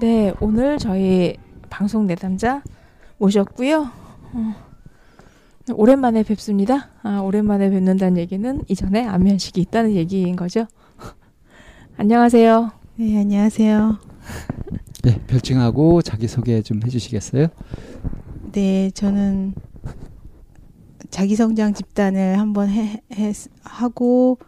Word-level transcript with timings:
네, 0.00 0.32
오늘 0.40 0.78
저희 0.78 1.36
방송 1.68 2.06
내담자 2.06 2.62
모셨고요. 3.18 3.82
어, 4.32 4.54
오랜만에 5.74 6.22
뵙습니다. 6.22 6.88
아, 7.02 7.20
오랜만에 7.20 7.68
뵙는다는 7.68 8.16
얘기는 8.16 8.62
이전에 8.66 9.04
안면식이 9.04 9.60
있다는 9.60 9.92
얘기인 9.92 10.36
거죠. 10.36 10.66
안녕하세요. 11.98 12.70
네, 12.96 13.20
안녕하세요. 13.20 13.98
네, 15.04 15.20
별칭하고 15.26 16.00
자기 16.00 16.28
소개 16.28 16.62
좀 16.62 16.80
해주시겠어요? 16.82 17.48
네, 18.52 18.90
저는 18.92 19.52
자기 21.10 21.36
성장 21.36 21.74
집단을 21.74 22.38
한번 22.38 22.70
해, 22.70 23.02
해 23.12 23.32
하고 23.64 24.38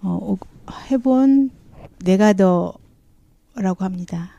어, 0.00 0.34
해본 0.90 1.50
내가 2.04 2.32
더라고 2.32 3.84
합니다. 3.84 4.37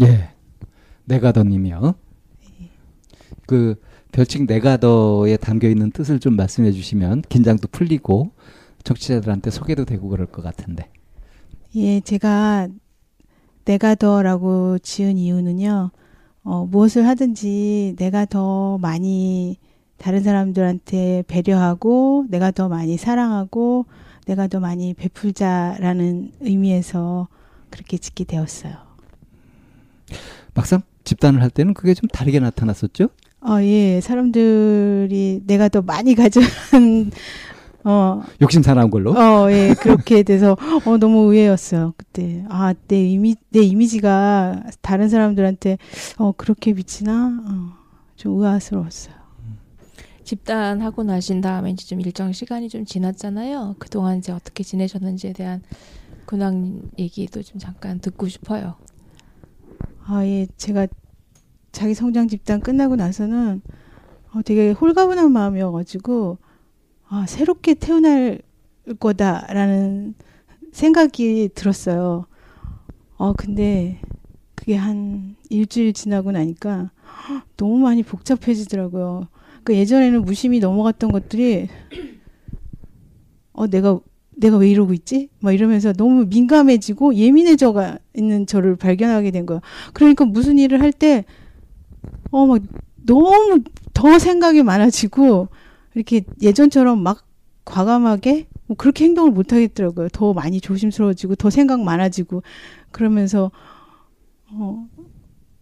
예, 0.00 0.30
내가더 1.04 1.44
님이요. 1.44 1.94
그 3.46 3.76
별칭 4.12 4.46
내가더에 4.46 5.36
담겨 5.36 5.68
있는 5.68 5.90
뜻을 5.90 6.20
좀 6.20 6.36
말씀해 6.36 6.72
주시면 6.72 7.22
긴장도 7.28 7.68
풀리고 7.68 8.30
청취자들한테 8.84 9.50
소개도 9.50 9.84
되고 9.84 10.08
그럴 10.08 10.26
것 10.26 10.42
같은데. 10.42 10.90
예, 11.76 12.00
제가 12.00 12.68
내가 13.64 13.94
더라고 13.94 14.78
지은 14.78 15.18
이유는요. 15.18 15.90
어, 16.44 16.66
무엇을 16.66 17.06
하든지 17.06 17.94
내가 17.96 18.24
더 18.26 18.76
많이 18.78 19.58
다른 19.96 20.22
사람들한테 20.22 21.22
배려하고 21.28 22.26
내가 22.28 22.50
더 22.50 22.68
많이 22.68 22.96
사랑하고 22.96 23.86
내가 24.26 24.48
더 24.48 24.58
많이 24.60 24.94
베풀자라는 24.94 26.32
의미에서 26.40 27.28
그렇게 27.70 27.98
짓게 27.98 28.24
되었어요. 28.24 28.91
막상 30.54 30.82
집단을 31.04 31.42
할 31.42 31.50
때는 31.50 31.74
그게 31.74 31.94
좀 31.94 32.08
다르게 32.08 32.40
나타났었죠? 32.40 33.08
어, 33.40 33.60
예. 33.62 34.00
사람들이 34.00 35.42
내가 35.46 35.68
더 35.68 35.82
많이 35.82 36.14
가져간 36.14 37.10
어. 37.84 38.22
욕심 38.40 38.62
사나운 38.62 38.90
걸로? 38.90 39.12
어, 39.12 39.50
예. 39.50 39.74
그렇게 39.80 40.22
돼서, 40.22 40.56
어, 40.86 40.98
너무 40.98 41.22
의외였어요. 41.24 41.94
그때. 41.96 42.44
아, 42.48 42.74
내 42.86 43.04
이미, 43.04 43.34
내 43.50 43.60
이미지가 43.60 44.62
다른 44.80 45.08
사람들한테, 45.08 45.78
어, 46.18 46.32
그렇게 46.36 46.72
비치나? 46.74 47.40
어, 47.44 47.72
좀 48.14 48.38
의아스러웠어요. 48.40 49.22
집단하고 50.24 51.02
나신 51.02 51.40
다음에 51.40 51.72
이제 51.72 51.84
좀 51.84 52.00
일정 52.00 52.32
시간이 52.32 52.68
좀 52.68 52.84
지났잖아요. 52.84 53.76
그동안 53.80 54.18
이제 54.18 54.30
어떻게 54.32 54.62
지내셨는지에 54.62 55.32
대한 55.32 55.62
근황 56.26 56.80
얘기도 56.98 57.42
좀 57.42 57.58
잠깐 57.58 57.98
듣고 57.98 58.28
싶어요. 58.28 58.76
아, 60.04 60.24
예. 60.26 60.46
제가 60.56 60.86
자기 61.70 61.94
성장 61.94 62.28
집단 62.28 62.60
끝나고 62.60 62.96
나서는 62.96 63.62
어, 64.34 64.42
되게 64.42 64.72
홀가분한 64.72 65.30
마음이어가지고, 65.32 66.38
아, 67.08 67.26
새롭게 67.26 67.74
태어날 67.74 68.40
거다라는 68.98 70.14
생각이 70.72 71.50
들었어요. 71.54 72.26
어, 73.16 73.32
근데 73.34 74.00
그게 74.54 74.74
한 74.76 75.36
일주일 75.50 75.92
지나고 75.92 76.32
나니까 76.32 76.90
너무 77.56 77.78
많이 77.78 78.02
복잡해지더라고요. 78.02 79.28
그 79.64 79.76
예전에는 79.76 80.22
무심히 80.22 80.58
넘어갔던 80.58 81.12
것들이 81.12 81.68
어, 83.52 83.66
내가 83.66 84.00
내가 84.36 84.56
왜 84.56 84.70
이러고 84.70 84.92
있지? 84.94 85.28
막 85.40 85.52
이러면서 85.52 85.92
너무 85.92 86.26
민감해지고 86.26 87.14
예민해져가 87.14 87.98
있는 88.14 88.46
저를 88.46 88.76
발견하게 88.76 89.30
된 89.30 89.46
거야. 89.46 89.60
그러니까 89.92 90.24
무슨 90.24 90.58
일을 90.58 90.80
할 90.80 90.92
때, 90.92 91.24
어, 92.30 92.46
막 92.46 92.62
너무 93.04 93.60
더 93.94 94.18
생각이 94.18 94.62
많아지고, 94.62 95.48
이렇게 95.94 96.22
예전처럼 96.40 97.02
막 97.02 97.26
과감하게 97.64 98.46
뭐 98.66 98.76
그렇게 98.76 99.04
행동을 99.04 99.30
못 99.30 99.52
하겠더라고요. 99.52 100.08
더 100.08 100.32
많이 100.32 100.60
조심스러워지고 100.60 101.36
더 101.36 101.50
생각 101.50 101.80
많아지고 101.82 102.42
그러면서 102.90 103.50
어 104.50 104.88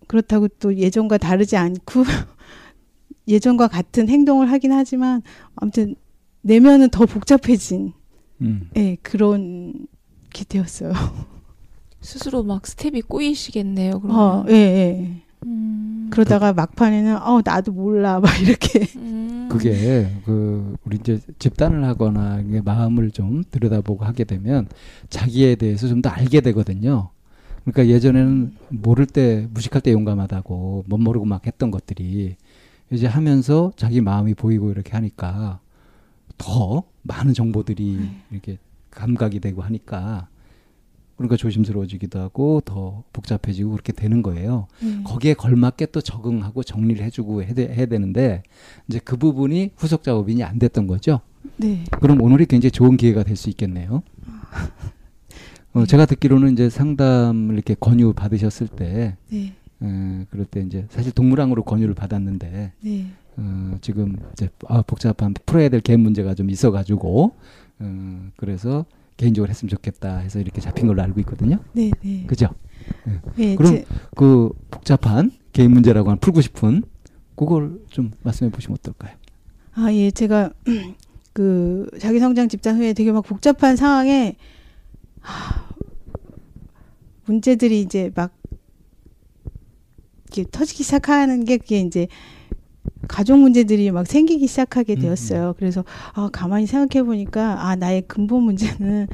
그렇다고 0.06 0.48
또 0.48 0.76
예전과 0.76 1.18
다르지 1.18 1.56
않고 1.56 2.04
예전과 3.28 3.68
같은 3.68 4.08
행동을 4.08 4.50
하긴 4.50 4.72
하지만 4.72 5.22
아무튼 5.56 5.94
내면은 6.42 6.88
더 6.90 7.06
복잡해진 7.06 7.92
음. 8.42 8.68
예, 8.76 8.96
그런 9.02 9.86
게 10.32 10.44
되었어요. 10.44 10.92
스스로 12.00 12.42
막 12.42 12.66
스텝이 12.66 13.02
꼬이시겠네요. 13.02 14.00
그러면. 14.00 14.18
어, 14.18 14.44
예, 14.48 14.54
예. 14.54 15.22
음. 15.46 16.08
그러다가 16.10 16.52
막판에는 16.52 17.16
어 17.22 17.40
나도 17.44 17.72
몰라 17.72 18.20
막 18.20 18.30
이렇게 18.40 18.86
음. 18.96 19.48
그게 19.50 20.10
그 20.24 20.76
우리 20.84 20.96
이제 20.98 21.20
집단을 21.38 21.84
하거나 21.84 22.42
마음을 22.64 23.10
좀 23.10 23.42
들여다보고 23.50 24.04
하게 24.04 24.24
되면 24.24 24.68
자기에 25.08 25.54
대해서 25.56 25.88
좀 25.88 26.02
더 26.02 26.08
알게 26.10 26.40
되거든요. 26.40 27.10
그러니까 27.64 27.86
예전에는 27.94 28.54
모를 28.70 29.06
때 29.06 29.46
무식할 29.52 29.82
때 29.82 29.92
용감하다고 29.92 30.84
못 30.88 30.98
모르고 30.98 31.26
막 31.26 31.46
했던 31.46 31.70
것들이 31.70 32.36
이제 32.90 33.06
하면서 33.06 33.70
자기 33.76 34.00
마음이 34.00 34.34
보이고 34.34 34.70
이렇게 34.70 34.92
하니까 34.92 35.60
더 36.40 36.84
많은 37.02 37.34
정보들이 37.34 37.96
네. 38.00 38.22
이렇게 38.30 38.58
감각이 38.90 39.40
되고 39.40 39.60
하니까 39.62 40.28
그러니까 41.16 41.36
조심스러워지기도 41.36 42.18
하고 42.18 42.62
더 42.64 43.04
복잡해지고 43.12 43.72
그렇게 43.72 43.92
되는 43.92 44.22
거예요. 44.22 44.66
음. 44.82 45.02
거기에 45.04 45.34
걸맞게 45.34 45.86
또 45.92 46.00
적응하고 46.00 46.62
정리를 46.62 47.04
해주고 47.04 47.42
해야, 47.42 47.52
해야 47.54 47.86
되는데 47.86 48.42
이제 48.88 48.98
그 49.04 49.18
부분이 49.18 49.72
후속 49.76 50.02
작업이 50.02 50.42
안 50.42 50.58
됐던 50.58 50.86
거죠. 50.86 51.20
네. 51.58 51.84
그럼 52.00 52.22
오늘이 52.22 52.46
굉장히 52.46 52.70
좋은 52.70 52.96
기회가 52.96 53.22
될 53.22 53.36
수 53.36 53.50
있겠네요. 53.50 54.02
어, 55.74 55.80
네. 55.80 55.86
제가 55.86 56.06
듣기로는 56.06 56.54
이제 56.54 56.70
상담을 56.70 57.54
이렇게 57.54 57.76
권유 57.78 58.14
받으셨을 58.14 58.68
때, 58.68 59.16
네. 59.28 59.54
에, 59.82 60.26
그럴 60.30 60.46
때 60.46 60.60
이제 60.60 60.86
사실 60.90 61.12
동물항으로 61.12 61.64
권유를 61.64 61.94
받았는데, 61.94 62.72
네. 62.80 63.06
어, 63.36 63.76
지금 63.80 64.16
이제 64.32 64.48
아, 64.68 64.82
복잡한 64.82 65.34
풀어야 65.46 65.68
될 65.68 65.80
개인 65.80 66.00
문제가 66.00 66.34
좀 66.34 66.50
있어가지고, 66.50 67.34
어, 67.80 68.30
그래서 68.36 68.84
개인적으로 69.16 69.50
했으면 69.50 69.68
좋겠다 69.68 70.18
해서 70.18 70.40
이렇게 70.40 70.60
잡힌 70.60 70.86
걸로 70.86 71.02
알고 71.02 71.20
있거든요. 71.20 71.58
네, 71.72 71.90
네. 72.02 72.24
그죠? 72.26 72.48
네. 73.04 73.20
네 73.36 73.56
그럼 73.56 73.74
제... 73.74 73.84
그 74.16 74.50
복잡한 74.70 75.30
개인 75.52 75.72
문제라고 75.72 76.08
하는 76.08 76.18
풀고 76.20 76.40
싶은 76.40 76.82
그걸 77.36 77.80
좀 77.88 78.12
말씀해 78.22 78.50
보시면 78.50 78.78
어떨까요? 78.78 79.14
아, 79.74 79.92
예. 79.92 80.10
제가 80.10 80.50
그 81.32 81.88
자기 81.98 82.18
성장 82.18 82.48
집단 82.48 82.76
후에 82.76 82.92
되게 82.92 83.12
막 83.12 83.22
복잡한 83.22 83.76
상황에 83.76 84.36
하, 85.20 85.68
문제들이 87.26 87.80
이제 87.80 88.10
막 88.14 88.32
이렇게 90.30 90.44
터지기 90.50 90.84
시작하는 90.84 91.44
게 91.44 91.58
그게 91.58 91.80
이제 91.80 92.06
가족 93.08 93.38
문제들이 93.38 93.90
막 93.90 94.06
생기기 94.06 94.46
시작하게 94.46 94.94
음, 94.94 95.00
되었어요. 95.00 95.54
그래서 95.58 95.84
아, 96.14 96.28
가만히 96.32 96.66
생각해 96.66 97.04
보니까 97.04 97.66
아, 97.66 97.76
나의 97.76 98.02
근본 98.02 98.44
문제는 98.44 99.08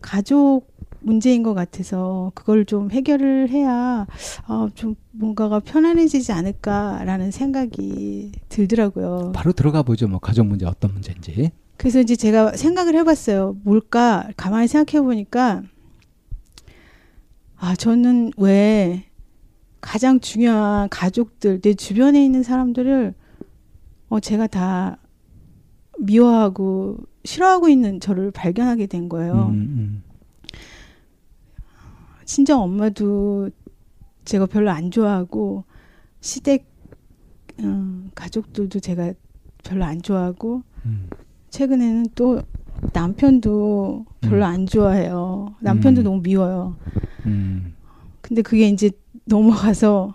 가족 0.00 0.70
문제인 1.00 1.42
것 1.42 1.54
같아서 1.54 2.30
그걸 2.34 2.64
좀 2.64 2.92
해결을 2.92 3.50
해야 3.50 4.06
아, 4.46 4.68
좀 4.74 4.94
뭔가가 5.10 5.58
편안해지지 5.58 6.30
않을까라는 6.30 7.32
생각이 7.32 8.32
들더라고요. 8.48 9.32
바로 9.34 9.52
들어가 9.52 9.82
보죠. 9.82 10.06
뭐 10.06 10.20
가족 10.20 10.46
문제 10.46 10.64
어떤 10.64 10.92
문제인지. 10.92 11.50
그래서 11.76 12.00
이제 12.00 12.14
제가 12.14 12.56
생각을 12.56 12.94
해봤어요. 12.94 13.56
뭘까? 13.64 14.28
가만히 14.36 14.68
생각해 14.68 15.02
보니까 15.02 15.62
아 17.56 17.74
저는 17.74 18.32
왜 18.36 19.04
가장 19.82 20.20
중요한 20.20 20.88
가족들 20.88 21.60
내 21.60 21.74
주변에 21.74 22.24
있는 22.24 22.42
사람들을 22.42 23.14
어 24.08 24.20
제가 24.20 24.46
다 24.46 24.96
미워하고 25.98 26.98
싫어하고 27.24 27.68
있는 27.68 28.00
저를 28.00 28.30
발견하게 28.30 28.86
된 28.86 29.08
거예요. 29.08 29.48
음, 29.50 29.54
음. 29.54 30.02
친정 32.24 32.62
엄마도 32.62 33.50
제가 34.24 34.46
별로 34.46 34.70
안 34.70 34.90
좋아하고 34.90 35.64
시댁 36.20 36.64
음, 37.60 38.10
가족들도 38.14 38.78
제가 38.78 39.12
별로 39.64 39.84
안 39.84 40.00
좋아하고 40.00 40.62
음. 40.86 41.08
최근에는 41.50 42.06
또 42.14 42.40
남편도 42.92 44.06
별로 44.20 44.44
음. 44.44 44.48
안 44.48 44.66
좋아해요. 44.66 45.54
남편도 45.60 46.02
음. 46.02 46.04
너무 46.04 46.22
미워요. 46.22 46.76
음. 47.26 47.74
근데 48.20 48.42
그게 48.42 48.68
이제 48.68 48.90
넘어가서 49.36 50.14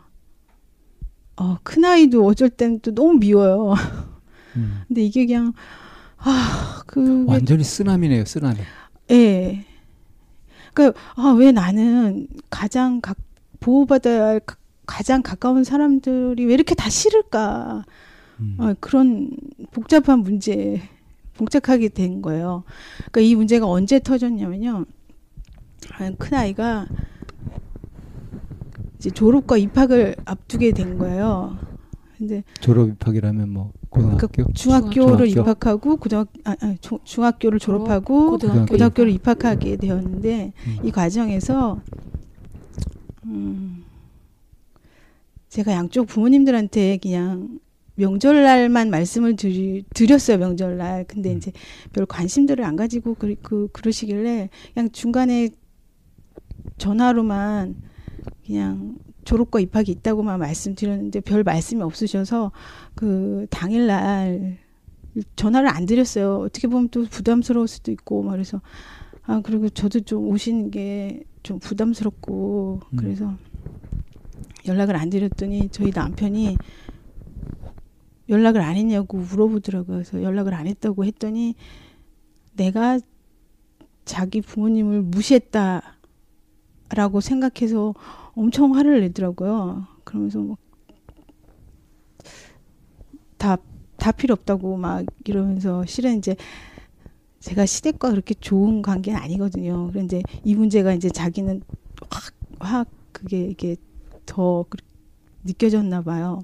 어, 1.38 1.58
큰 1.64 1.84
아이도 1.86 2.26
어쩔 2.26 2.50
때는 2.50 2.80
또 2.82 2.94
너무 2.94 3.18
미워요. 3.18 3.74
음. 4.56 4.84
근데 4.88 5.02
이게 5.04 5.26
그냥 5.26 5.54
아, 6.18 6.82
그 6.86 7.26
완전히 7.28 7.64
쓰나미네요. 7.64 8.26
쓰나미. 8.26 8.60
예. 9.12 9.66
그러니까 10.74 11.00
아, 11.16 11.30
왜 11.38 11.52
나는 11.52 12.28
가장 12.50 13.02
가, 13.02 13.16
보호받아야 13.60 14.24
할 14.26 14.40
가- 14.40 14.58
가장 14.86 15.22
가까운 15.22 15.64
사람들이 15.64 16.46
왜 16.46 16.54
이렇게 16.54 16.76
다 16.76 16.90
싫을까? 16.90 17.84
음. 18.40 18.56
어, 18.60 18.74
그런 18.80 19.32
복잡한 19.72 20.20
문제, 20.20 20.82
복잡하게 21.36 21.90
된 21.90 22.22
거예요. 22.22 22.64
그러니까 23.12 23.22
이 23.22 23.36
문제가 23.36 23.68
언제 23.68 24.00
터졌냐면요. 24.00 24.86
큰 26.18 26.38
아이가 26.38 26.88
이제 28.98 29.10
졸업과 29.10 29.58
입학을 29.58 30.16
앞두게 30.26 30.72
된 30.72 30.98
거예요. 30.98 31.58
근데 32.18 32.44
졸업 32.62 32.90
입학이라면 32.90 33.50
뭐 33.50 33.72
고등학교. 33.90 34.52
중학교를 34.54 35.28
중학교. 35.30 35.52
입학하고 35.52 35.98
고등학 35.98 36.28
아, 36.46 36.56
아, 36.62 36.76
조- 36.82 37.00
중학교를 37.04 37.60
졸업, 37.60 37.86
졸업하고 37.86 38.32
고등학교 38.32 38.66
고등학교를 38.66 39.12
입학하게 39.12 39.76
되었는데 39.78 40.54
음. 40.66 40.78
이 40.84 40.90
과정에서 40.92 41.80
음, 43.26 43.84
제가 45.50 45.74
양쪽 45.74 46.08
부모님들한테 46.08 46.98
그냥 46.98 47.60
명절날만 47.96 48.90
말씀을 48.90 49.36
드리, 49.36 49.84
드렸어요 49.94 50.38
명절날. 50.40 51.06
근데 51.08 51.32
음. 51.34 51.38
이제 51.38 51.52
별 51.94 52.08
관심들을 52.08 52.64
안 52.64 52.76
가지고 52.76 53.14
그, 53.14 53.36
그 53.44 53.68
그러시길래 53.74 54.50
그냥 54.74 54.90
중간에 54.92 55.50
전화로만 56.80 57.76
그냥 58.48 58.98
졸업과 59.26 59.60
입학이 59.60 59.92
있다고만 59.92 60.40
말씀드렸는데 60.40 61.20
별 61.20 61.44
말씀이 61.44 61.82
없으셔서 61.82 62.52
그 62.96 63.46
당일날 63.50 64.58
전화를 65.36 65.68
안 65.70 65.86
드렸어요. 65.86 66.38
어떻게 66.40 66.68
보면 66.68 66.90
또 66.90 67.04
부담스러울 67.04 67.68
수도 67.68 67.92
있고 67.92 68.24
말해서 68.24 68.62
아 69.24 69.42
그리고 69.44 69.68
저도 69.70 70.00
좀 70.00 70.28
오시는 70.28 70.72
게 70.72 71.24
좀 71.48 71.60
부담스럽고 71.60 72.82
음. 72.90 72.98
그래서 72.98 73.34
연락을 74.68 74.98
안 74.98 75.10
드렸더니 75.10 75.70
저희 75.70 75.92
남편이 75.96 76.58
연락을 78.28 78.60
안 78.60 78.76
했냐고 78.76 79.18
물어보더라고요. 79.20 79.96
그래서 79.96 80.22
연락을 80.22 80.54
안 80.54 80.68
했다고 80.68 81.06
했더니 81.06 81.56
내가 82.58 83.00
자기 84.04 84.42
부모님을 84.42 85.04
무시했다라고 85.04 85.92
생각해서 87.22 87.94
엄청 88.38 88.76
화를 88.76 89.02
내더라고요. 89.02 89.88
그러면서 90.04 90.40
뭐 90.40 90.58
다, 93.38 93.58
다 93.98 94.12
필요 94.12 94.34
없다고 94.34 94.78
막 94.78 95.06
이러면서 95.26 95.84
실은 95.86 96.18
이제 96.18 96.36
제가 97.40 97.66
시댁과 97.66 98.12
그렇게 98.12 98.34
좋은 98.36 98.82
관계는 98.82 99.20
아니거든요. 99.20 99.88
그런데 99.92 100.22
이 100.44 100.54
문제가 100.56 100.94
이제 100.94 101.10
자기는 101.10 101.62
확, 102.12 102.34
확 102.60 102.88
그게 103.12 103.46
이게 103.48 103.76
더 104.26 104.66
그- 104.70 104.78
느껴졌나 105.44 106.02
봐요. 106.04 106.44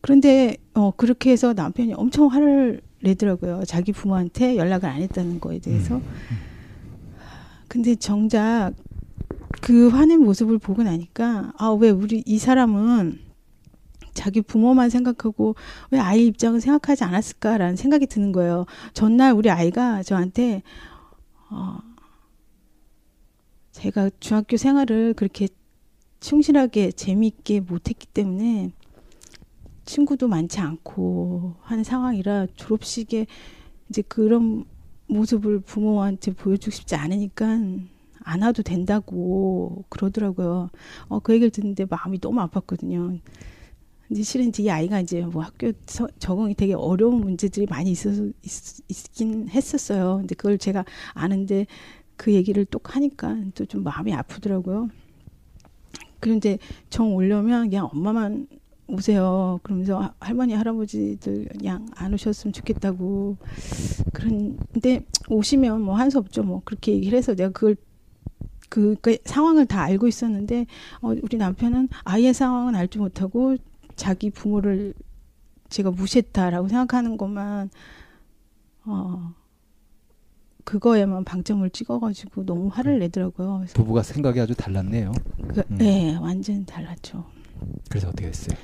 그런데 0.00 0.56
어 0.74 0.90
그렇게 0.92 1.30
해서 1.30 1.52
남편이 1.54 1.94
엄청 1.94 2.26
화를 2.26 2.82
내더라고요. 3.02 3.64
자기 3.66 3.92
부모한테 3.92 4.56
연락을 4.56 4.88
안 4.88 5.00
했다는 5.00 5.40
거에 5.40 5.58
대해서. 5.58 5.96
음. 5.96 6.02
근데 7.68 7.94
정작 7.94 8.72
그 9.62 9.88
화낸 9.88 10.20
모습을 10.20 10.58
보고 10.58 10.82
나니까 10.82 11.52
아 11.56 11.72
왜 11.72 11.90
우리 11.90 12.22
이 12.26 12.38
사람은 12.38 13.20
자기 14.12 14.42
부모만 14.42 14.90
생각하고 14.90 15.54
왜 15.90 15.98
아이 16.00 16.26
입장을 16.26 16.60
생각하지 16.60 17.04
않았을까라는 17.04 17.76
생각이 17.76 18.06
드는 18.06 18.32
거예요. 18.32 18.66
전날 18.92 19.32
우리 19.32 19.50
아이가 19.50 20.02
저한테 20.02 20.62
어 21.48 21.78
제가 23.70 24.10
중학교 24.20 24.56
생활을 24.56 25.14
그렇게 25.14 25.48
충실하게 26.20 26.92
재미있게 26.92 27.60
못했기 27.60 28.08
때문에 28.08 28.72
친구도 29.84 30.28
많지 30.28 30.60
않고 30.60 31.54
하는 31.60 31.84
상황이라 31.84 32.48
졸업식에 32.56 33.26
이제 33.88 34.02
그런 34.02 34.64
모습을 35.06 35.60
부모한테 35.60 36.32
보여주고 36.34 36.70
싶지 36.74 36.96
않으니까 36.96 37.58
안 38.24 38.42
와도 38.42 38.62
된다고 38.62 39.84
그러더라고요. 39.88 40.70
어, 41.08 41.18
그 41.20 41.32
얘기를 41.34 41.50
듣는데 41.50 41.86
마음이 41.88 42.20
너무 42.20 42.40
아팠거든요. 42.40 43.18
근데 44.08 44.22
실은 44.22 44.48
이제 44.48 44.62
이 44.64 44.70
아이가 44.70 45.00
이제 45.00 45.22
뭐 45.22 45.42
학교 45.42 45.72
서- 45.86 46.08
적응이 46.18 46.54
되게 46.54 46.74
어려운 46.74 47.20
문제들이 47.20 47.66
많이 47.66 47.90
있어서 47.90 48.24
있, 48.42 48.80
있긴 48.88 49.48
했었어요. 49.48 50.18
근데 50.18 50.34
그걸 50.34 50.58
제가 50.58 50.84
아는데 51.14 51.66
그 52.16 52.32
얘기를 52.32 52.64
또 52.66 52.78
하니까 52.84 53.36
또 53.54 53.64
좀 53.66 53.82
마음이 53.84 54.12
아프더라고요. 54.14 54.88
그런데 56.20 56.58
정 56.90 57.14
오려면 57.14 57.68
그냥 57.70 57.88
엄마만 57.92 58.46
오세요. 58.86 59.58
그러면서 59.62 59.98
하- 59.98 60.14
할머니 60.20 60.52
할아버지들 60.54 61.46
그냥 61.58 61.86
안 61.94 62.12
오셨으면 62.12 62.52
좋겠다고 62.52 63.38
그런데 64.12 65.04
오시면 65.28 65.80
뭐 65.80 65.94
한수 65.96 66.18
없죠. 66.18 66.42
뭐 66.42 66.60
그렇게 66.64 66.92
얘기를 66.92 67.16
해서 67.16 67.34
내가 67.34 67.50
그걸 67.50 67.76
그, 68.72 68.96
그 69.02 69.18
상황을 69.26 69.66
다 69.66 69.82
알고 69.82 70.08
있었는데 70.08 70.64
어, 71.02 71.08
우리 71.08 71.36
남편은 71.36 71.90
아이의 72.04 72.32
상황은 72.32 72.74
알지 72.74 72.96
못하고 72.96 73.58
자기 73.96 74.30
부모를 74.30 74.94
제가 75.68 75.90
무시했다라고 75.90 76.68
생각하는 76.68 77.18
것만 77.18 77.68
어 78.86 79.34
그거에만 80.64 81.24
방점을 81.24 81.68
찍어가지고 81.68 82.46
너무 82.46 82.68
화를 82.72 82.98
내더라고요. 83.00 83.58
그래서 83.58 83.74
부부가 83.74 84.02
생각이 84.02 84.40
아주 84.40 84.54
달랐네요. 84.54 85.12
그, 85.48 85.62
음. 85.70 85.76
네, 85.76 86.16
완전 86.16 86.64
달랐죠. 86.64 87.26
그래서 87.90 88.08
어떻게 88.08 88.28
됐어요? 88.28 88.56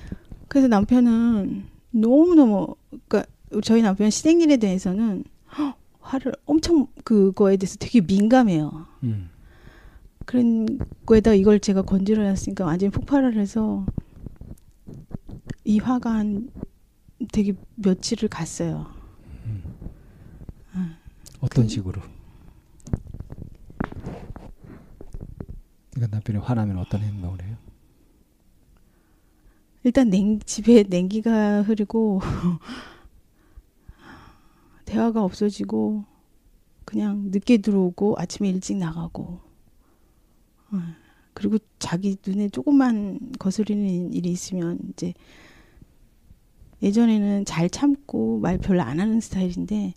그래서 0.49 0.69
남편은 0.69 1.67
너무 1.91 2.35
너무 2.35 2.75
그러니까 2.89 3.31
저희 3.63 3.83
남편 3.83 4.09
시댁 4.09 4.41
일에 4.41 4.57
대해서는 4.57 5.25
헉, 5.59 5.77
화를 6.01 6.33
엄청 6.47 6.87
그거에 7.05 7.59
대해서 7.59 7.77
되게 7.79 8.01
민감해요. 8.01 8.87
음. 9.03 9.29
그런 10.29 10.79
거에다 11.07 11.33
이걸 11.33 11.59
제가 11.59 11.81
건드려 11.81 12.23
놨으니까 12.23 12.67
완전히 12.67 12.93
폭발을 12.93 13.39
해서 13.39 13.87
이 15.65 15.79
화가 15.79 16.13
한 16.13 16.51
되게 17.33 17.55
며칠을 17.77 18.29
갔어요. 18.29 18.93
어떤 21.41 21.67
식으로? 21.67 22.03
그러니까 25.95 26.17
남편이 26.17 26.39
화나면 26.41 26.77
어떤 26.77 27.01
행동을 27.01 27.43
해요? 27.43 27.57
일단 29.83 30.11
냉, 30.11 30.41
집에 30.41 30.83
냉기가 30.83 31.63
흐르고 31.63 32.21
대화가 34.85 35.23
없어지고 35.23 36.05
그냥 36.85 37.31
늦게 37.31 37.59
들어오고 37.59 38.17
아침에 38.19 38.51
일찍 38.51 38.77
나가고 38.77 39.25
어, 39.25 39.48
그리고 41.35 41.59
자기 41.79 42.17
눈에 42.27 42.49
조금만 42.49 43.19
거스리는 43.39 44.13
일이 44.13 44.31
있으면 44.31 44.79
이제 44.91 45.15
예전에는 46.83 47.45
잘 47.45 47.69
참고 47.71 48.39
말 48.41 48.59
별로 48.59 48.83
안 48.83 49.01
하는 49.01 49.21
스타일인데 49.21 49.95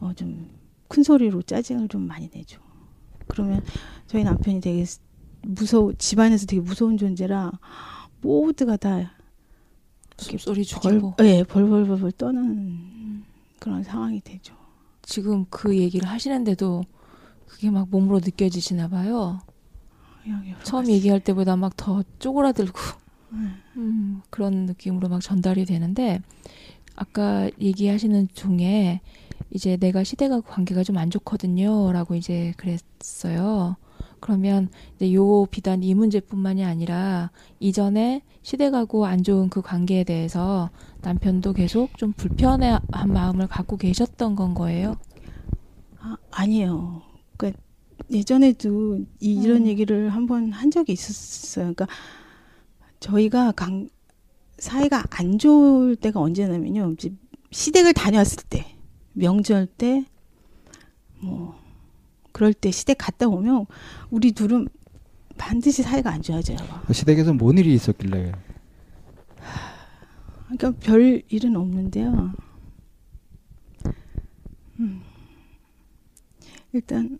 어, 0.00 0.12
좀 0.14 0.58
큰 0.90 1.02
소리로 1.02 1.42
짜증을 1.42 1.88
좀 1.88 2.06
많이 2.06 2.30
내죠. 2.34 2.62
그러면 3.26 3.62
저희 4.06 4.24
남편이 4.24 4.62
되게 4.62 4.86
스- 4.86 5.00
무서워 5.42 5.92
집안에서 5.92 6.46
되게 6.46 6.62
무서운 6.62 6.96
존재라 6.96 7.52
모두가 8.22 8.78
다 8.78 9.12
숨소리 10.16 10.64
벌, 10.64 10.64
죽이고 10.64 11.14
예, 11.20 11.44
벌벌벌벌 11.44 12.12
떠는 12.12 13.22
그런 13.58 13.82
상황이 13.82 14.22
되죠. 14.22 14.56
지금 15.02 15.44
그 15.50 15.76
얘기를 15.76 16.08
하시는데도 16.08 16.82
그게 17.48 17.70
막 17.70 17.88
몸으로 17.90 18.20
느껴지시나 18.20 18.88
봐요. 18.88 19.40
처음. 20.62 20.88
얘기할 20.88 21.20
때보다 21.20 21.56
막 21.56 21.72
더 21.76 22.02
쪼그라들고 22.18 22.78
네. 23.30 23.38
음, 23.76 24.20
그런 24.30 24.66
느낌으로 24.66 25.08
막 25.08 25.20
전달이 25.22 25.64
되는데 25.64 26.20
아까 26.96 27.48
얘기하시는 27.60 28.28
중에 28.34 29.00
이제 29.50 29.76
내가 29.76 30.04
시댁하고 30.04 30.42
관계가 30.42 30.82
좀 30.84 30.96
안 30.98 31.10
좋거든요라고 31.10 32.14
이제 32.16 32.52
그랬어요. 32.56 33.76
그러면 34.20 34.68
이제 34.96 35.14
요 35.14 35.46
비단 35.46 35.82
이 35.82 35.94
문제뿐만이 35.94 36.64
아니라 36.64 37.30
이전에 37.60 38.22
시댁하고 38.42 39.06
안 39.06 39.22
좋은 39.22 39.48
그 39.48 39.62
관계에 39.62 40.04
대해서 40.04 40.70
남편도 41.02 41.52
계속 41.52 41.96
좀 41.96 42.12
불편한 42.12 42.80
마음을 43.06 43.46
갖고 43.46 43.76
계셨던 43.76 44.34
건 44.34 44.54
거예요. 44.54 44.96
아, 46.00 46.16
아니에요. 46.32 47.02
그러니까 47.38 47.58
예전에도 48.10 48.98
이, 49.20 49.40
이런 49.40 49.62
음. 49.62 49.66
얘기를 49.66 50.10
한번 50.10 50.52
한 50.52 50.70
적이 50.70 50.92
있었어요. 50.92 51.72
그러니까 51.72 51.86
저희가 53.00 53.52
강, 53.52 53.88
사이가 54.58 55.04
안 55.10 55.38
좋을 55.38 55.96
때가 55.96 56.20
언제냐면요. 56.20 56.92
이제 56.92 57.10
시댁을 57.50 57.94
다녀왔을 57.94 58.44
때, 58.50 58.76
명절 59.14 59.66
때, 59.66 60.04
뭐 61.20 61.58
그럴 62.32 62.52
때 62.52 62.70
시댁 62.70 62.98
갔다 62.98 63.26
오면 63.26 63.66
우리 64.10 64.32
둘은 64.32 64.68
반드시 65.36 65.82
사이가 65.82 66.10
안 66.10 66.22
좋아져요. 66.22 66.58
그 66.86 66.92
시댁에서 66.92 67.32
뭔 67.32 67.58
일이 67.58 67.72
있었길래 67.74 68.32
그러니까 70.44 70.70
별 70.80 71.22
일은 71.28 71.56
없는데요. 71.56 72.32
음. 74.80 75.02
일단 76.72 77.18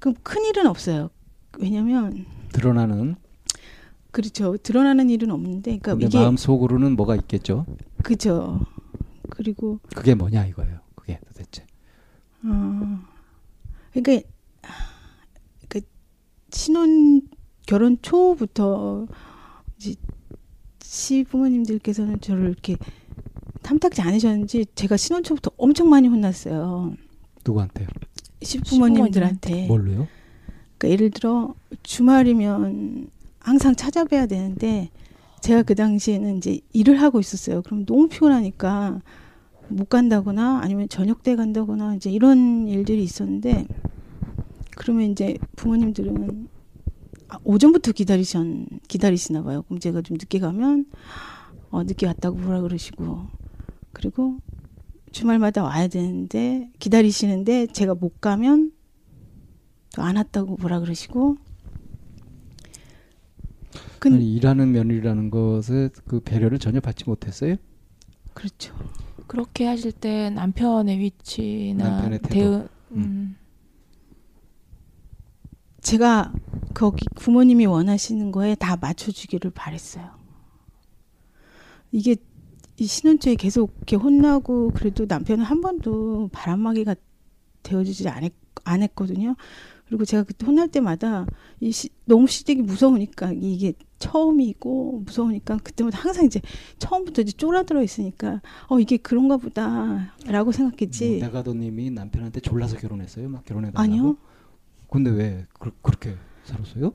그큰 0.00 0.44
일은 0.46 0.66
없어요. 0.66 1.10
왜냐면 1.58 2.26
드러나는 2.52 3.16
그렇죠. 4.10 4.56
드러나는 4.56 5.08
일은 5.08 5.30
없는데, 5.30 5.78
그러니까 5.78 6.06
이게 6.06 6.18
마음 6.18 6.36
속으로는 6.36 6.96
뭐가 6.96 7.14
있겠죠. 7.16 7.66
그죠. 8.02 8.60
그리고 9.30 9.78
그게 9.94 10.14
뭐냐 10.14 10.46
이거예요. 10.46 10.80
그게 10.94 11.20
도대체. 11.28 11.64
어, 12.44 12.98
그러니까 13.92 14.28
그 15.68 15.80
신혼 16.50 17.22
결혼 17.66 17.98
초부터 18.02 19.06
이제 19.76 19.94
시부모님들께서는 20.82 22.20
저를 22.20 22.46
이렇게 22.46 22.76
탐탁지 23.62 24.02
않으셨는지 24.02 24.66
제가 24.74 24.96
신혼 24.96 25.22
초부터 25.22 25.52
엄청 25.56 25.88
많이 25.88 26.08
혼났어요. 26.08 26.94
누구한테요? 27.46 27.86
시부모님들한테. 28.42 29.66
뭘로요? 29.66 30.08
그러니까 30.78 30.88
예를 30.88 31.10
들어 31.10 31.54
주말이면 31.82 33.10
항상 33.38 33.74
찾아뵈야 33.74 34.26
되는데 34.26 34.90
제가 35.40 35.62
그 35.62 35.74
당시에는 35.74 36.38
이제 36.38 36.60
일을 36.72 37.00
하고 37.00 37.20
있었어요. 37.20 37.62
그럼 37.62 37.84
너무 37.86 38.08
피곤하니까 38.08 39.00
못 39.68 39.88
간다거나 39.88 40.60
아니면 40.62 40.88
저녁 40.88 41.22
때 41.22 41.36
간다거나 41.36 41.94
이제 41.94 42.10
이런 42.10 42.66
일들이 42.66 43.02
있었는데 43.02 43.66
그러면 44.76 45.10
이제 45.10 45.36
부모님들은 45.56 46.48
아, 47.28 47.38
오전부터 47.44 47.92
기다리셨 47.92 48.44
기다리시나 48.88 49.42
봐요. 49.42 49.62
그럼 49.62 49.78
제가 49.78 50.02
좀 50.02 50.16
늦게 50.16 50.40
가면 50.40 50.86
어, 51.70 51.84
늦게 51.84 52.06
왔다고 52.06 52.36
뭐라 52.38 52.60
그러시고 52.60 53.26
그리고 53.92 54.38
주말마다 55.12 55.62
와야 55.62 55.88
되는데 55.88 56.70
기다리시는데 56.78 57.68
제가 57.68 57.94
못 57.94 58.20
가면 58.20 58.72
또 59.94 60.02
안 60.02 60.16
왔다고 60.16 60.56
뭐라 60.56 60.80
그러시고 60.80 61.36
근 63.98 64.14
아니, 64.14 64.34
일하는 64.34 64.72
며느리라는 64.72 65.30
것에 65.30 65.90
그 66.06 66.20
배려를 66.20 66.58
전혀 66.58 66.80
받지 66.80 67.04
못했어요. 67.04 67.56
그렇죠. 68.34 68.74
그렇게 69.26 69.66
하실 69.66 69.92
때 69.92 70.30
남편의 70.30 70.98
위치나 70.98 71.88
남편의 71.90 72.18
태도. 72.20 72.34
대응 72.34 72.68
음. 72.92 73.36
제가 75.82 76.32
거기 76.74 77.04
부모님이 77.16 77.66
원하시는 77.66 78.30
거에 78.32 78.54
다 78.54 78.76
맞춰주기를 78.76 79.50
바랬어요. 79.50 80.10
이게 81.92 82.16
이 82.80 82.86
신혼초에 82.86 83.34
계속 83.34 83.74
이렇게 83.76 83.96
혼나고 83.96 84.70
그래도 84.74 85.04
남편은 85.06 85.44
한 85.44 85.60
번도 85.60 86.30
바람막이가 86.32 86.94
되어주지 87.62 88.08
않았, 88.08 88.32
않았거든요. 88.64 89.36
그리고 89.86 90.06
제가 90.06 90.22
그때 90.22 90.46
혼날 90.46 90.68
때마다 90.68 91.26
이 91.60 91.72
시, 91.72 91.90
너무 92.06 92.26
시댁이 92.26 92.62
무서우니까 92.62 93.32
이게 93.34 93.74
처음이고 93.98 95.02
무서우니까 95.04 95.58
그때마다 95.58 95.98
항상 95.98 96.24
이제 96.24 96.40
처음부터 96.78 97.20
이제 97.20 97.32
쫄아들어 97.32 97.82
있으니까 97.82 98.40
어 98.68 98.80
이게 98.80 98.96
그런가 98.96 99.36
보다라고 99.36 100.50
생각했지. 100.52 101.18
뭐 101.18 101.26
내가도님이 101.26 101.90
남편한테 101.90 102.40
졸라서 102.40 102.78
결혼했어요. 102.78 103.28
막 103.28 103.44
결혼해 103.44 103.72
달라고. 103.72 103.82
아니요. 103.82 104.16
근데 104.90 105.10
왜 105.10 105.46
그, 105.58 105.70
그렇게 105.82 106.16
살았어요? 106.44 106.94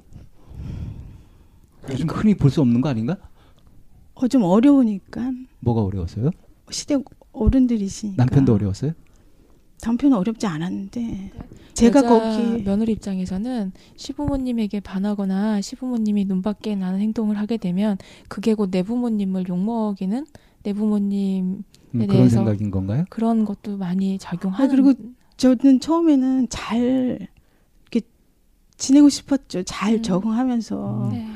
요즘 1.92 2.10
흔히 2.10 2.34
볼 2.34 2.50
수 2.50 2.62
없는 2.62 2.82
거 2.82 2.90
아닌가? 2.90 3.18
어 4.16 4.28
좀 4.28 4.44
어려우니까 4.44 5.32
뭐가 5.60 5.84
어려웠어요? 5.84 6.32
시댁 6.72 7.04
어른들이시니까 7.34 8.24
남편도 8.24 8.54
어려웠어요? 8.54 8.94
남편은 9.84 10.18
어렵지 10.18 10.48
않았는데 10.48 11.32
제가 11.74 12.00
여자 12.00 12.08
거기 12.10 12.64
며느리 12.64 12.94
입장에서는 12.94 13.74
시부모님에게 13.98 14.80
반하거나 14.80 15.60
시부모님이 15.62 16.26
눈밖에 16.26 16.76
나는 16.76 17.02
행동을 17.02 17.38
하게 17.38 17.58
되면 17.58 17.98
그게 18.30 18.54
곧 18.54 18.72
내 18.72 18.84
부모님을 18.84 19.48
욕먹이는 19.50 20.26
내 20.64 20.74
부모님 20.74 21.64
음, 21.92 22.00
그런 22.00 22.08
대해서 22.08 22.38
생각인 22.38 22.72
건가요? 22.72 23.04
그런 23.10 23.44
것도 23.46 23.78
많이 23.78 24.18
작용하는 24.18 24.66
아, 24.66 24.70
그리고 24.70 24.94
저는 25.38 25.82
처음에는 25.82 26.48
잘 26.50 27.28
이렇게 27.92 28.08
지내고 28.78 29.10
싶었죠. 29.10 29.64
잘 29.64 29.96
음. 29.96 30.02
적응하면서 30.02 31.10
네. 31.12 31.28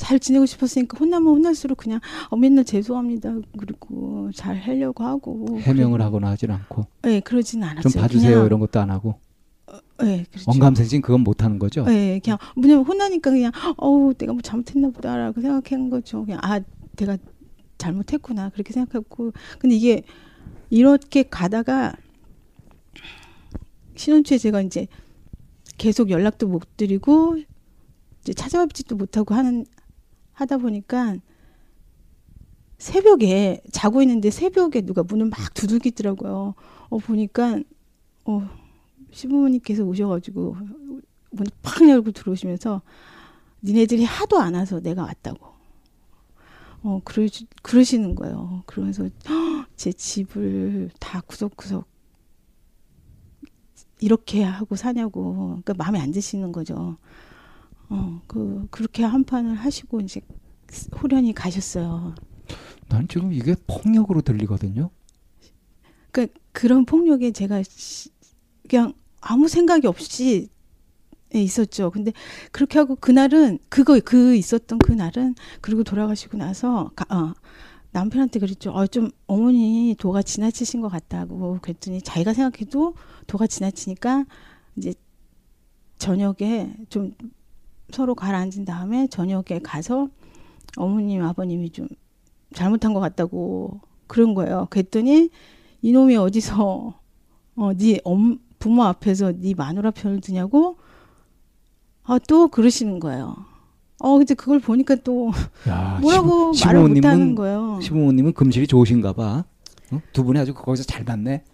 잘 0.00 0.18
지내고 0.18 0.46
싶었으니까 0.46 0.96
혼나면 0.98 1.28
혼날수록 1.28 1.76
그냥 1.76 2.00
어, 2.30 2.36
맨날 2.36 2.64
죄송합니다. 2.64 3.34
그리고 3.58 4.30
잘 4.34 4.56
하려고 4.56 5.04
하고 5.04 5.60
해명을 5.60 6.00
하거나 6.00 6.30
하진 6.30 6.50
않고 6.50 6.86
네, 7.02 7.20
그러진 7.20 7.62
않았어요. 7.62 7.82
좀 7.82 8.00
봐주세요 8.00 8.30
그냥, 8.30 8.46
이런 8.46 8.60
것도 8.60 8.80
안 8.80 8.90
하고 8.90 9.16
네, 9.98 10.24
그렇죠. 10.30 10.50
언감생심 10.50 11.02
그건 11.02 11.20
못 11.20 11.44
하는 11.44 11.58
거죠. 11.58 11.84
네, 11.84 12.18
그냥 12.24 12.38
뭐냐면 12.56 12.86
혼나니까 12.86 13.30
그냥 13.30 13.52
어우 13.76 14.14
내가 14.14 14.32
뭐 14.32 14.40
잘못했나 14.40 14.88
보다라고 14.88 15.42
생각한 15.42 15.90
거죠. 15.90 16.24
그냥 16.24 16.40
아 16.42 16.60
내가 16.96 17.18
잘못했구나 17.76 18.48
그렇게 18.48 18.72
생각했고 18.72 19.32
근데 19.58 19.76
이게 19.76 20.02
이렇게 20.70 21.24
가다가 21.24 21.92
신혼초에 23.96 24.38
제가 24.38 24.62
이제 24.62 24.86
계속 25.76 26.08
연락도 26.08 26.48
못 26.48 26.78
드리고 26.78 27.36
이제 28.22 28.32
찾아뵙지도 28.32 28.96
못하고 28.96 29.34
하는 29.34 29.66
하다 30.40 30.56
보니까 30.56 31.16
새벽에 32.78 33.60
자고 33.70 34.00
있는데 34.00 34.30
새벽에 34.30 34.80
누가 34.80 35.02
문을 35.02 35.26
막 35.26 35.52
두들기더라고요. 35.52 36.54
어 36.88 36.98
보니까 36.98 37.60
어 38.24 38.48
시부모님께서 39.12 39.84
오셔가지고 39.84 40.56
문을 41.32 41.50
팍 41.62 41.86
열고 41.86 42.12
들어오시면서 42.12 42.80
니네들이 43.62 44.04
하도 44.04 44.38
안 44.38 44.54
와서 44.54 44.80
내가 44.80 45.02
왔다고. 45.02 45.46
어 46.82 47.00
그러 47.04 47.28
그러시는 47.62 48.14
거예요. 48.14 48.62
그러면서 48.64 49.10
헉, 49.28 49.66
제 49.76 49.92
집을 49.92 50.90
다 50.98 51.20
구석구석 51.20 51.86
이렇게 54.00 54.42
하고 54.42 54.74
사냐고. 54.74 55.60
그러니까 55.62 55.74
마음에 55.74 56.00
안 56.00 56.12
드시는 56.12 56.50
거죠. 56.50 56.96
어, 57.90 58.22
그, 58.26 58.66
그렇게 58.70 59.02
한 59.04 59.24
판을 59.24 59.54
하시고 59.54 60.00
이제 60.00 60.20
호련히 61.02 61.32
가셨어요. 61.32 62.14
난 62.88 63.06
지금 63.08 63.32
이게 63.32 63.54
폭력으로 63.66 64.22
들리거든요. 64.22 64.90
그러니까 66.12 66.38
그런 66.52 66.84
폭력에 66.84 67.32
제가 67.32 67.62
시- 67.64 68.10
그냥 68.68 68.94
아무 69.20 69.48
생각이 69.48 69.86
없이 69.86 70.48
예, 71.34 71.40
있었죠. 71.40 71.90
근데 71.92 72.12
그렇게 72.50 72.78
하고 72.78 72.96
그날은 72.96 73.58
그거 73.68 74.00
그 74.04 74.34
있었던 74.34 74.78
그날은 74.80 75.36
그리고 75.60 75.84
돌아가시고 75.84 76.36
나서 76.38 76.90
가, 76.96 77.04
어, 77.14 77.34
남편한테 77.92 78.40
그랬죠. 78.40 78.70
어, 78.72 78.86
좀 78.88 79.10
어머니 79.28 79.94
도가 79.98 80.22
지나치신 80.22 80.80
것 80.80 80.88
같다고 80.88 81.58
그랬더니 81.62 82.02
자기가 82.02 82.32
생각해도 82.34 82.94
도가 83.28 83.46
지나치니까 83.46 84.26
이제 84.76 84.94
저녁에 85.98 86.74
좀 86.88 87.14
서로 87.92 88.14
가라앉은 88.14 88.64
다음에 88.64 89.06
저녁에 89.08 89.60
가서 89.62 90.08
어머님 90.76 91.22
아버님이 91.22 91.70
좀 91.70 91.88
잘못한 92.52 92.94
것 92.94 93.00
같다고 93.00 93.80
그런 94.06 94.34
거예요. 94.34 94.66
그랬더니 94.70 95.30
이놈이 95.82 96.16
어디서 96.16 96.94
어네 97.56 98.00
부모 98.58 98.84
앞에서 98.84 99.32
네 99.32 99.54
마누라 99.54 99.90
편을 99.92 100.20
드냐고 100.20 100.76
아 102.04 102.18
또 102.28 102.48
그러시는 102.48 102.98
거예요. 103.00 103.36
어 104.00 104.16
근데 104.18 104.34
그걸 104.34 104.58
보니까 104.60 104.96
또 104.96 105.30
야, 105.68 105.98
뭐라고 106.02 106.52
시부- 106.52 106.66
말을 106.66 106.88
못하는 106.88 107.34
거예요. 107.34 107.78
시부모님은 107.82 108.32
금실이 108.32 108.66
좋으신가 108.66 109.12
봐. 109.12 109.44
어? 109.92 110.00
두 110.12 110.24
분이 110.24 110.38
아주 110.38 110.54
거기서 110.54 110.84
잘 110.84 111.04
맞네. 111.04 111.44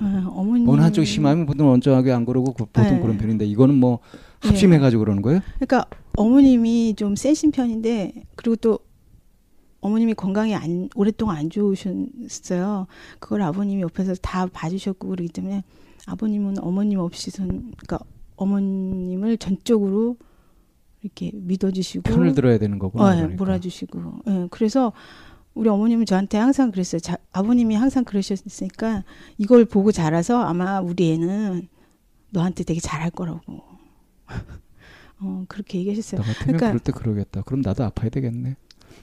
어, 0.00 0.32
어머님 0.34 0.68
어느 0.68 0.80
한쪽 0.80 1.04
심하면 1.04 1.44
보통 1.46 1.68
언짢하게 1.70 2.10
안 2.12 2.24
그러고 2.24 2.52
그- 2.54 2.64
보통 2.64 2.82
네. 2.96 3.00
그런 3.00 3.18
편인데 3.18 3.44
이거는 3.46 3.74
뭐 3.76 3.98
합심해가지고 4.40 5.00
그러는 5.00 5.22
거예요? 5.22 5.40
그러니까 5.56 5.86
어머님이 6.16 6.94
좀 6.96 7.16
세신 7.16 7.50
편인데 7.50 8.24
그리고 8.36 8.56
또 8.56 8.78
어머님이 9.80 10.14
건강이 10.14 10.54
안 10.54 10.88
오랫동안 10.94 11.36
안 11.36 11.50
좋으셨어요. 11.50 12.86
그걸 13.18 13.42
아버님이 13.42 13.82
옆에서 13.82 14.14
다 14.14 14.46
봐주셨고 14.46 15.08
그러기 15.08 15.28
때문에 15.30 15.62
아버님은 16.06 16.58
어머님 16.60 16.98
없이선 16.98 17.48
그러니까 17.48 17.98
어머님을 18.36 19.38
전적으로 19.38 20.16
이렇게 21.02 21.30
믿어주시고 21.34 22.02
편을 22.02 22.34
들어야 22.34 22.58
되는 22.58 22.78
거구나. 22.78 23.04
어, 23.04 23.12
예, 23.12 23.16
그러니까. 23.16 23.36
몰아주시고 23.36 24.12
예, 24.28 24.48
그래서 24.50 24.92
우리 25.54 25.68
어머님은 25.68 26.06
저한테 26.06 26.38
항상 26.38 26.70
그랬어요. 26.70 27.00
자, 27.00 27.16
아버님이 27.32 27.74
항상 27.74 28.04
그러셨으니까 28.04 29.04
이걸 29.38 29.64
보고 29.64 29.92
자라서 29.92 30.40
아마 30.42 30.80
우리 30.80 31.12
애는 31.12 31.68
너한테 32.30 32.64
되게 32.64 32.80
잘할 32.80 33.10
거라고. 33.10 33.69
어, 35.20 35.44
그렇게 35.48 35.78
얘기하셨어요. 35.80 36.20
나 36.20 36.26
같으면 36.26 36.46
그러니까- 36.56 36.66
그럴 36.68 36.78
때 36.80 36.92
그러겠다. 36.92 37.42
그럼 37.42 37.60
나도 37.62 37.84
아파야 37.84 38.08
되겠네. 38.10 38.56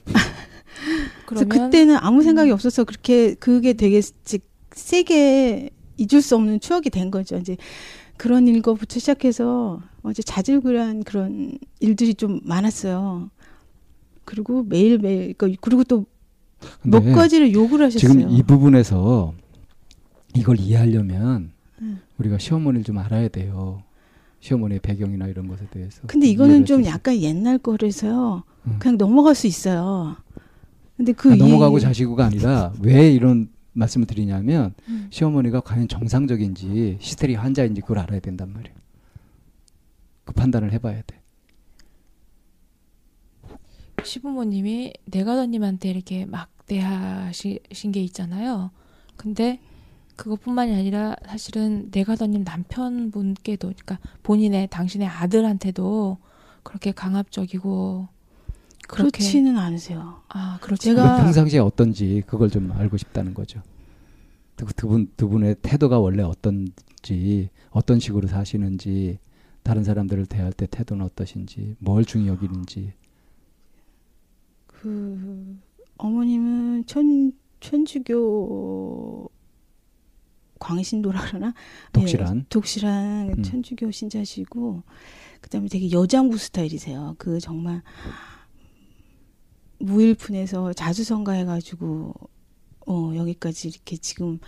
그래서 1.26 1.44
그때는 1.46 1.96
아무 1.96 2.22
생각이 2.22 2.50
음. 2.50 2.54
없어서 2.54 2.84
그렇게 2.84 3.34
그게 3.34 3.72
되게 3.74 4.00
지- 4.00 4.40
세게 4.72 5.70
잊을 5.96 6.22
수 6.22 6.36
없는 6.36 6.60
추억이 6.60 6.90
된 6.90 7.10
거죠. 7.10 7.36
이제 7.36 7.56
그런 8.16 8.48
일거부터 8.48 8.98
시작해서 8.98 9.80
어제 10.02 10.22
자질구레한 10.22 11.04
그런 11.04 11.58
일들이 11.80 12.14
좀 12.14 12.40
많았어요. 12.44 13.30
그리고 14.24 14.62
매일매일 14.64 15.34
그러니까 15.34 15.60
그리고 15.60 15.84
또 15.84 16.06
몇 16.82 17.00
가지를 17.14 17.52
욕을 17.52 17.80
하셨어요. 17.82 18.12
지금 18.12 18.30
이 18.30 18.42
부분에서 18.42 19.32
이걸 20.34 20.58
이해하려면 20.58 21.52
음. 21.80 22.00
우리가 22.18 22.38
시어머니를 22.38 22.82
좀 22.82 22.98
알아야 22.98 23.28
돼요. 23.28 23.84
시어머니의 24.40 24.80
배경이나 24.80 25.26
이런 25.26 25.48
것에 25.48 25.66
대해서. 25.70 26.02
근데 26.06 26.26
이거는 26.28 26.64
좀. 26.64 26.84
약간 26.84 27.16
옛날 27.20 27.58
거라서요. 27.58 28.44
음. 28.66 28.76
그냥 28.78 28.96
넘어갈 28.98 29.34
수 29.34 29.46
있어요. 29.46 30.16
근데 30.96 31.12
그 31.12 31.32
아, 31.32 31.36
넘어가고 31.36 31.78
이- 31.78 31.80
자시고가 31.80 32.26
아니라 32.26 32.72
왜 32.82 33.10
이런 33.12 33.50
말씀을 33.72 34.06
드리냐면 34.06 34.74
음. 34.88 35.06
시어머니가 35.10 35.60
과연 35.60 35.86
정상적인지 35.88 36.98
히스테리 37.00 37.34
환자인지 37.36 37.80
그걸 37.82 37.98
알아야 38.00 38.20
된단 38.20 38.52
말이에요. 38.52 38.76
그 40.24 40.32
판단을 40.32 40.72
해봐야 40.72 41.02
돼. 41.06 41.18
시부모님이 44.04 44.92
내가더님한테 45.06 45.90
이렇게 45.90 46.24
막대하신 46.26 47.58
게 47.92 48.00
있잖아요. 48.02 48.70
근데 49.16 49.60
그것뿐만이 50.18 50.74
아니라 50.74 51.14
사실은 51.26 51.88
내가더님 51.92 52.42
남편분께도 52.44 53.68
그러니까 53.68 53.98
본인의 54.24 54.66
당신의 54.68 55.06
아들한테도 55.06 56.18
그렇게 56.64 56.90
강압적이고 56.92 58.08
그렇게 58.88 59.10
그렇지는 59.10 59.56
않으세요. 59.56 60.20
아 60.28 60.58
그렇죠. 60.60 60.90
제가- 60.90 61.16
그 61.18 61.22
평상시에 61.22 61.60
어떤지 61.60 62.22
그걸 62.26 62.50
좀 62.50 62.72
알고 62.72 62.96
싶다는 62.96 63.32
거죠. 63.32 63.62
두, 64.56 64.66
두 64.74 64.88
분, 64.88 65.08
두 65.16 65.28
분의 65.28 65.54
태도가 65.62 66.00
원래 66.00 66.24
어떤지, 66.24 67.48
어떤 67.70 68.00
식으로 68.00 68.26
사시는지, 68.26 69.18
다른 69.62 69.84
사람들을 69.84 70.26
대할 70.26 70.52
때 70.52 70.66
태도는 70.68 71.04
어떠신지, 71.06 71.76
뭘 71.78 72.04
중히 72.04 72.26
여기는지. 72.26 72.92
그 74.66 75.56
어머님은 75.96 76.86
천 76.86 77.32
천주교 77.60 79.30
광신도라 80.58 81.20
그러나 81.28 81.54
독실한. 81.92 82.38
예, 82.38 82.44
독실한 82.48 83.34
음. 83.38 83.42
천주교 83.42 83.90
신자시고 83.90 84.82
그다음에 85.40 85.68
되게 85.68 85.90
여장부 85.90 86.36
스타일이세요. 86.38 87.14
그 87.18 87.38
정말 87.40 87.82
무일푼에서 89.78 90.72
자수성가 90.72 91.32
해가지고 91.32 92.14
어 92.86 93.12
여기까지 93.14 93.68
이렇게 93.68 93.96
지금 93.96 94.38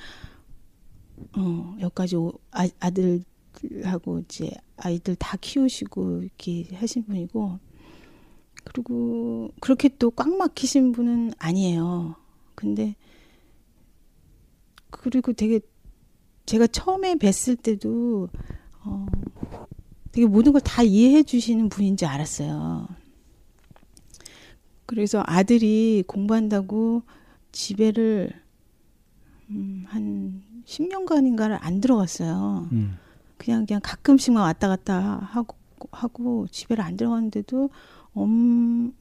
어 1.36 1.76
여기까지 1.80 2.16
오- 2.16 2.32
아, 2.50 2.66
아들하고 2.80 4.20
이제 4.20 4.50
아이들 4.76 5.14
다 5.16 5.36
키우시고 5.40 6.22
이렇게 6.22 6.66
하신 6.74 7.04
분이고 7.04 7.58
그리고 8.64 9.50
그렇게 9.60 9.88
또 9.98 10.10
꽉 10.10 10.34
막히신 10.36 10.92
분은 10.92 11.32
아니에요. 11.38 12.16
근데 12.54 12.96
그리고 14.90 15.32
되게 15.32 15.60
제가 16.50 16.66
처음에 16.66 17.14
뵀을 17.14 17.62
때도 17.62 18.28
어 18.82 19.06
되게 20.10 20.26
모든 20.26 20.50
걸 20.52 20.60
다 20.60 20.82
이해해 20.82 21.22
주시는 21.22 21.68
분인지 21.68 22.06
알았어요. 22.06 22.88
그래서 24.84 25.22
아들이 25.24 26.02
공부한다고 26.08 27.02
집에를 27.52 28.32
음, 29.50 29.84
한 29.86 30.42
10년간인가를 30.66 31.56
안 31.60 31.80
들어갔어요. 31.80 32.68
음. 32.72 32.98
그냥 33.38 33.64
그냥 33.64 33.80
가끔씩만 33.80 34.42
왔다 34.42 34.66
갔다 34.66 34.98
하고 35.30 35.56
하고 35.92 36.48
집에를 36.50 36.82
안 36.82 36.96
들어갔는데도 36.96 37.70
엄 38.12 38.92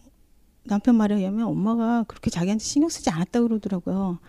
남편 0.65 0.93
말에 0.93 1.15
의하면 1.15 1.47
엄마가 1.47 2.03
그렇게 2.03 2.29
자기한테 2.29 2.63
신경 2.63 2.89
쓰지 2.89 3.09
않았다 3.09 3.41
그러더라고요. 3.41 4.19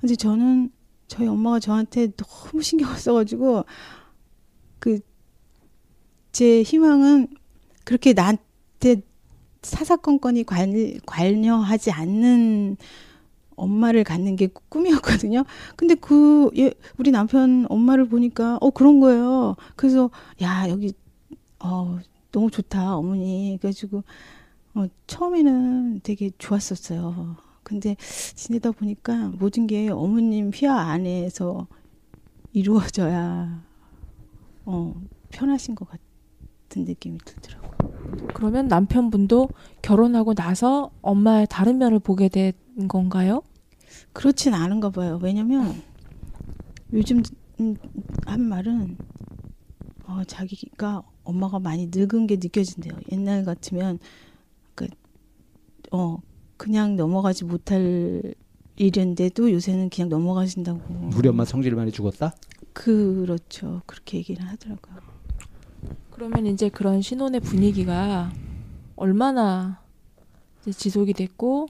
근데 0.00 0.14
저는 0.14 0.70
저희 1.08 1.26
엄마가 1.28 1.60
저한테 1.60 2.12
너무 2.16 2.62
신경을 2.62 2.96
써가지고 2.98 3.64
그 4.80 5.00
제 6.32 6.62
희망은 6.62 7.28
그렇게 7.84 8.12
나한테 8.12 9.02
사사건건이 9.62 10.44
관, 10.44 10.72
관여하지 11.06 11.90
않는 11.90 12.76
엄마를 13.56 14.04
갖는 14.04 14.36
게 14.36 14.48
꿈이었거든요. 14.68 15.44
근데 15.76 15.94
그 15.96 16.50
예, 16.58 16.72
우리 16.98 17.10
남편 17.10 17.66
엄마를 17.68 18.08
보니까 18.08 18.58
어 18.60 18.70
그런 18.70 19.00
거예요. 19.00 19.56
그래서 19.76 20.10
야 20.42 20.68
여기 20.68 20.92
어 21.60 21.98
너무 22.32 22.50
좋다 22.50 22.96
어머니. 22.96 23.58
그래가지고 23.60 24.04
어 24.74 24.86
처음에는 25.08 26.00
되게 26.04 26.30
좋았었어요. 26.38 27.36
근데 27.68 27.96
지내다 28.34 28.70
보니까 28.70 29.28
모든 29.38 29.66
게 29.66 29.90
어머님 29.90 30.50
휘하 30.54 30.80
안에서 30.80 31.66
이루어져야 32.54 33.62
어 34.64 34.94
편하신 35.28 35.74
것 35.74 35.86
같은 35.86 36.86
느낌이 36.86 37.18
들더라고요. 37.18 38.28
그러면 38.32 38.68
남편분도 38.68 39.50
결혼하고 39.82 40.32
나서 40.32 40.90
엄마의 41.02 41.46
다른 41.50 41.76
면을 41.76 41.98
보게 41.98 42.28
된 42.30 42.54
건가요? 42.88 43.42
그렇진 44.14 44.54
않은가 44.54 44.88
봐요. 44.88 45.18
왜냐면 45.22 45.82
요즘 46.94 47.22
음, 47.60 47.76
한 48.24 48.40
말은 48.40 48.96
어, 50.06 50.24
자기가 50.24 51.02
엄마가 51.22 51.58
많이 51.58 51.90
늙은 51.94 52.26
게 52.26 52.36
느껴진대요. 52.36 52.94
옛날 53.12 53.44
같으면 53.44 53.98
그, 54.74 54.86
어, 55.92 56.16
그냥 56.58 56.96
넘어가지 56.96 57.44
못할 57.44 58.34
일인데도 58.76 59.50
요새는 59.52 59.88
그냥 59.88 60.10
넘어가신다고. 60.10 61.10
우리 61.16 61.28
엄마 61.28 61.44
성질 61.44 61.74
많이 61.74 61.90
죽었다? 61.90 62.34
그렇죠. 62.74 63.80
그렇게 63.86 64.18
얘기를 64.18 64.44
하더라고요. 64.46 64.96
그러면 66.10 66.46
이제 66.46 66.68
그런 66.68 67.00
신혼의 67.00 67.40
분위기가 67.40 68.30
얼마나 68.96 69.80
이제 70.60 70.72
지속이 70.72 71.14
됐고 71.14 71.68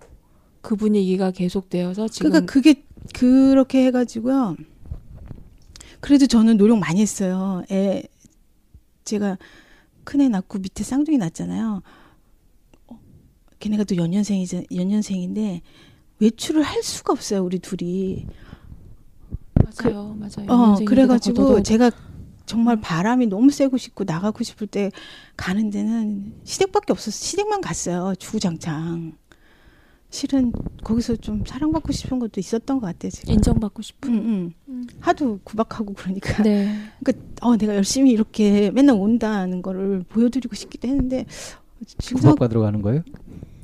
그 0.62 0.74
분위기가 0.74 1.30
계속되어서 1.30 2.08
지금 2.08 2.30
그러니까 2.30 2.52
그게 2.52 2.82
그렇게 3.14 3.84
해가지고요. 3.86 4.56
그래도 6.00 6.26
저는 6.26 6.56
노력 6.56 6.78
많이 6.78 7.00
했어요. 7.00 7.62
애 7.70 8.02
제가 9.04 9.38
큰 10.04 10.20
애 10.22 10.28
낳고 10.28 10.58
밑에 10.58 10.84
쌍둥이 10.84 11.18
낳았잖아요. 11.18 11.82
어, 13.58 13.60
걔네가 13.60 13.84
또 13.84 13.96
연년생이자 13.96 14.62
연년생인데 14.74 15.62
외출을 16.20 16.62
할 16.62 16.82
수가 16.82 17.12
없어요 17.12 17.42
우리 17.42 17.58
둘이. 17.58 18.26
맞아요, 19.54 20.16
맞아요. 20.18 20.46
어 20.48 20.84
그래가지고 20.84 21.62
제가 21.62 21.90
정말 22.46 22.80
바람이 22.80 23.26
너무 23.26 23.50
쐬고 23.50 23.76
싶고 23.76 24.04
나가고 24.04 24.42
싶을 24.42 24.66
때 24.66 24.90
가는 25.36 25.70
데는 25.70 26.32
시댁밖에 26.44 26.92
없었어. 26.92 27.10
시댁만 27.10 27.60
갔어요. 27.60 28.14
주구장창. 28.18 29.12
실은 30.10 30.52
거기서 30.82 31.16
좀 31.16 31.44
사랑받고 31.46 31.92
싶은 31.92 32.18
것도 32.18 32.40
있었던 32.40 32.80
것 32.80 32.86
같아 32.86 33.10
지금. 33.10 33.34
인정받고 33.34 33.82
싶은. 33.82 34.14
응, 34.14 34.24
응. 34.24 34.54
음. 34.68 34.86
하도 35.00 35.38
구박하고 35.44 35.92
그러니까. 35.92 36.42
네. 36.42 36.74
어, 37.42 37.56
내가 37.58 37.76
열심히 37.76 38.10
이렇게 38.10 38.70
맨날 38.70 38.96
온다는 38.96 39.60
거를 39.60 40.02
보여드리고 40.08 40.54
싶기도 40.54 40.88
했는데 40.88 41.26
지금 41.98 42.20
구박받으러 42.22 42.62
가는 42.62 42.80
거예요? 42.80 43.02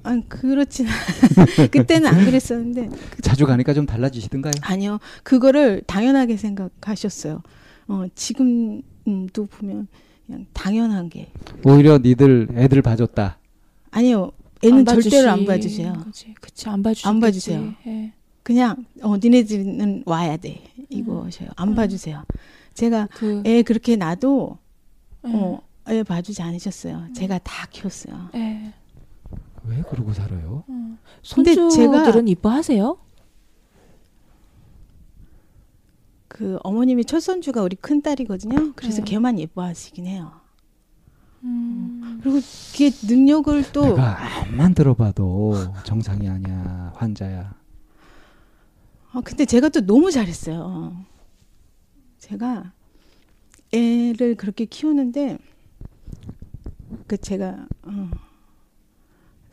아 0.04 0.20
그렇진 0.28 0.86
그때는 1.72 2.06
안 2.06 2.24
그랬었는데 2.24 2.90
자주 3.22 3.46
가니까 3.46 3.72
좀 3.74 3.86
달라지시던가요? 3.86 4.52
아니요 4.62 4.98
그거를 5.22 5.82
당연하게 5.86 6.36
생각하셨어요. 6.36 7.42
어 7.88 8.04
지금도 8.14 9.46
보면 9.46 9.88
그냥 10.26 10.46
당연한 10.52 11.08
게 11.08 11.30
오히려 11.64 11.98
니들 11.98 12.48
애들 12.54 12.82
봐줬다. 12.82 13.38
아니요 13.90 14.30
애는 14.62 14.78
안 14.80 14.84
절대로 14.84 15.30
안 15.30 15.44
봐주세요. 15.46 16.04
그치 16.40 16.68
안 16.68 16.82
봐주시. 16.82 17.08
안 17.08 17.20
봐주세요. 17.20 17.74
예. 17.86 18.12
그냥 18.42 18.84
어 19.02 19.16
니네들은 19.16 20.02
와야 20.06 20.36
돼 20.36 20.62
이거셔요. 20.90 21.48
안 21.56 21.68
음. 21.70 21.74
봐주세요. 21.74 22.24
제가 22.74 23.08
그 23.12 23.42
애 23.46 23.62
그렇게 23.62 23.96
놔도 23.96 24.58
예. 25.26 25.30
어, 25.32 25.60
애 25.88 26.02
봐주지 26.02 26.42
않으셨어요. 26.42 27.08
제가 27.14 27.38
다 27.38 27.66
키웠어요. 27.70 28.28
예. 28.34 28.72
왜 29.66 29.82
그러고 29.82 30.12
살아요? 30.12 30.64
음. 30.68 30.98
근데 31.34 31.54
손주들은 31.54 32.24
제가- 32.24 32.28
이뻐하세요? 32.28 32.98
그 36.28 36.58
어머님이 36.64 37.04
첫 37.04 37.20
손주가 37.20 37.62
우리 37.62 37.76
큰 37.76 38.02
딸이거든요. 38.02 38.72
그래서 38.74 38.98
네. 38.98 39.04
걔만 39.12 39.38
예뻐하시긴 39.38 40.06
해요. 40.06 40.32
음. 41.44 42.18
그리고 42.22 42.40
그게 42.72 42.90
능력을 43.06 43.72
또 43.72 43.84
내가 43.84 44.40
암만 44.42 44.74
들어봐도 44.74 45.54
정상이 45.84 46.28
아니야 46.28 46.92
환자야. 46.96 47.54
아, 49.12 49.20
근데 49.24 49.44
제가 49.44 49.68
또 49.68 49.80
너무 49.86 50.10
잘했어요. 50.10 50.96
제가 52.18 52.72
애를 53.72 54.34
그렇게 54.34 54.64
키우는데 54.64 55.38
그 57.06 57.16
제가 57.18 57.66
어, 57.82 58.10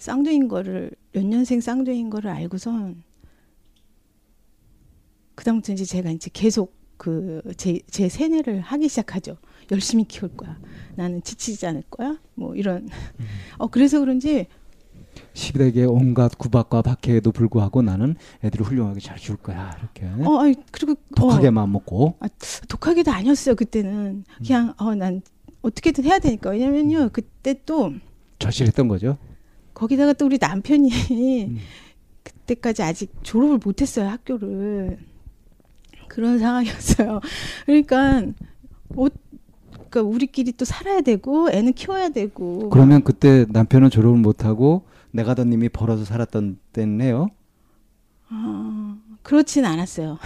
쌍둥이인 0.01 0.47
거를 0.47 0.89
연년생 1.13 1.61
쌍둥이인 1.61 2.09
거를 2.09 2.31
알고선 2.31 3.03
그다음부터 5.35 5.73
이제 5.73 5.85
제가 5.85 6.09
이제 6.09 6.31
계속 6.33 6.75
그제제 6.97 8.09
세뇌를 8.09 8.61
하기 8.61 8.89
시작하죠. 8.89 9.37
열심히 9.71 10.03
키울 10.05 10.35
거야. 10.35 10.59
나는 10.95 11.21
지치지 11.21 11.67
않을 11.67 11.83
거야. 11.91 12.17
뭐 12.33 12.55
이런. 12.55 12.89
어 13.59 13.67
그래서 13.67 13.99
그런지 13.99 14.47
시댁의 15.33 15.85
온갖 15.85 16.35
구박과 16.35 16.81
박해에도 16.81 17.31
불구하고 17.31 17.83
나는 17.83 18.15
애들을 18.43 18.65
훌륭하게 18.65 18.99
잘 18.99 19.17
키울 19.17 19.37
거야 19.37 19.75
이렇게 19.79 20.05
어 20.25 20.39
아니, 20.39 20.55
그리고 20.71 20.93
어, 20.93 21.15
독하게 21.15 21.51
마음 21.51 21.73
먹고 21.73 22.17
독하게도 22.69 23.11
아니었어요 23.11 23.55
그때는 23.55 24.23
그냥 24.45 24.73
어난 24.77 25.21
어떻게든 25.61 26.05
해야 26.05 26.19
되니까 26.19 26.51
왜냐면요 26.51 27.09
그때 27.11 27.61
또 27.65 27.93
절실했던 28.39 28.87
거죠. 28.87 29.17
거기다가 29.73 30.13
또 30.13 30.25
우리 30.25 30.37
남편이 30.39 30.91
음. 31.45 31.57
그때까지 32.23 32.83
아직 32.83 33.11
졸업을 33.23 33.59
못했어요 33.63 34.07
학교를. 34.09 34.99
그런 36.07 36.39
상황이었어요. 36.39 37.21
그러니까 37.65 38.23
어, 38.95 39.07
그러니까 39.89 40.01
우리끼리 40.01 40.51
또 40.53 40.65
살아야 40.65 41.01
되고 41.01 41.49
애는 41.49 41.73
키워야 41.73 42.09
되고. 42.09 42.69
그러면 42.69 43.03
그때 43.03 43.45
남편은 43.49 43.89
졸업을 43.89 44.19
못하고 44.19 44.83
내가더님이 45.11 45.69
벌어서 45.69 46.03
살았던 46.05 46.59
때네요. 46.73 47.29
아, 48.29 48.97
그렇진 49.23 49.65
않았어요. 49.65 50.17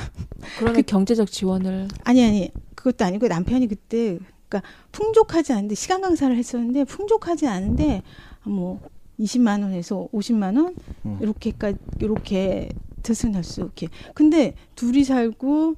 그러면 0.60 0.84
경제적 0.86 1.32
지원을? 1.32 1.88
아니 2.04 2.26
아니. 2.26 2.52
그것도 2.86 3.04
아니고 3.04 3.28
남편이 3.28 3.68
그때 3.68 4.20
그러니까 4.48 4.70
풍족하지 4.92 5.54
않은데 5.54 5.74
시간 5.74 6.02
강사를 6.02 6.36
했었는데 6.38 6.84
풍족하지 6.84 7.48
않은데 7.48 8.04
뭐 8.44 8.80
20만 9.20 9.62
원에서 9.64 10.08
50만 10.14 10.58
원 10.58 10.76
음. 11.06 11.18
이렇게까지 11.22 11.78
이렇게 12.02 12.70
드승할 13.04 13.44
수 13.44 13.62
이렇게 13.62 13.88
근데 14.14 14.56
둘이 14.76 15.04
살고 15.04 15.76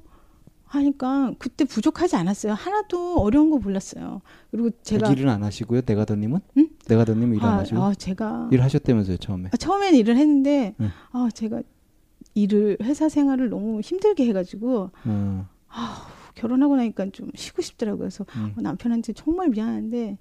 하니까 0.64 1.32
그때 1.38 1.64
부족하지 1.64 2.16
않았어요 2.16 2.52
하나도 2.52 3.16
어려운 3.20 3.50
거 3.50 3.58
몰랐어요 3.58 4.20
그리고 4.50 4.70
제가 4.82 5.10
일은 5.12 5.28
안 5.28 5.42
하시고요. 5.42 5.80
내가더님은? 5.86 6.40
응? 6.58 6.68
내가더님 6.86 7.34
일안 7.34 7.52
아, 7.54 7.58
하시고 7.58 7.82
아, 7.82 7.94
제가 7.94 8.48
일 8.52 8.62
하셨다면서요 8.62 9.16
처음에. 9.16 9.48
아, 9.52 9.56
처음에는 9.56 9.98
일을 9.98 10.16
했는데 10.16 10.74
응. 10.80 10.90
아 11.12 11.28
제가 11.32 11.62
일을 12.34 12.78
회사 12.82 13.08
생활을 13.08 13.48
너무 13.48 13.80
힘들게 13.80 14.26
해가지고 14.26 14.90
어, 15.04 15.46
결혼하고 16.34 16.76
나니까 16.76 17.06
좀 17.12 17.30
쉬고 17.34 17.62
싶더라고요 17.62 18.00
그래서 18.00 18.26
음, 18.36 18.54
어, 18.56 18.60
남편한테 18.60 19.12
정말 19.14 19.48
미안한데 19.48 20.18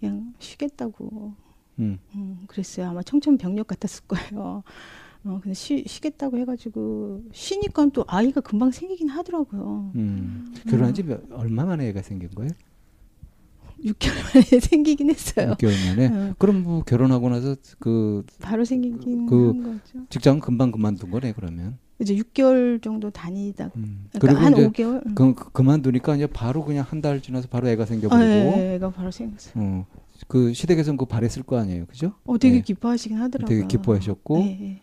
그냥 0.00 0.32
쉬겠다고 0.38 1.34
음. 1.78 1.98
음, 2.14 2.38
그랬어요 2.46 2.88
아마 2.88 3.02
청천벽력 3.02 3.66
같았을 3.66 4.04
거예요 4.06 4.62
어 5.24 5.38
근데 5.42 5.52
쉬, 5.54 5.84
쉬겠다고 5.86 6.38
해가지고 6.38 7.22
쉬니까 7.32 7.86
또 7.92 8.04
아이가 8.08 8.40
금방 8.40 8.70
생기긴 8.70 9.08
하더라고요 9.08 9.92
음. 9.94 10.54
결혼한 10.68 10.94
지 10.94 11.02
몇- 11.02 11.22
얼마 11.32 11.64
만에 11.64 11.88
애가 11.88 12.02
생긴 12.02 12.30
거예요? 12.30 12.50
6개월 13.84 14.12
만에 14.34 14.60
생기긴 14.60 15.10
했어요 15.10 15.54
6개월 15.58 15.72
만에. 15.88 16.06
어, 16.30 16.34
그럼 16.38 16.62
뭐 16.62 16.82
결혼하고 16.82 17.28
나서 17.30 17.56
그 17.78 18.24
바로 18.40 18.64
생기긴 18.64 19.26
그- 19.26 19.48
한 19.50 19.62
거죠 19.62 20.06
직장 20.10 20.38
금방 20.40 20.70
그만둔 20.70 21.10
거네 21.10 21.32
그러면. 21.32 21.78
이제 21.98 22.14
6개월 22.16 22.82
정도 22.82 23.10
다니다 23.10 23.70
음. 23.76 24.06
그러니까 24.18 24.42
한 24.44 24.52
이제 24.54 24.68
5개월 24.68 25.06
음. 25.06 25.14
그, 25.14 25.34
그- 25.34 25.50
그만두니까 25.52 26.16
이제 26.16 26.26
바로 26.26 26.64
그냥 26.64 26.84
한 26.88 27.00
달 27.02 27.20
지나서 27.22 27.48
바로 27.48 27.68
애가 27.68 27.82
아, 27.82 27.86
생겨버리고. 27.86 28.24
예, 28.26 28.54
예, 28.70 28.74
애가 28.76 28.90
바로 28.90 29.10
생겼어요 29.10 29.52
어, 29.62 29.86
그 30.28 30.52
시댁에서는 30.52 30.96
그거 30.96 31.06
바랬을 31.06 31.42
거 31.44 31.58
아니에요, 31.58 31.86
그죠? 31.86 32.14
어 32.24 32.38
되게 32.38 32.56
네. 32.56 32.62
기뻐하시긴 32.62 33.16
하더라고요 33.16 33.48
되게 33.48 33.66
기뻐하셨고. 33.66 34.38
예, 34.40 34.58
예. 34.60 34.80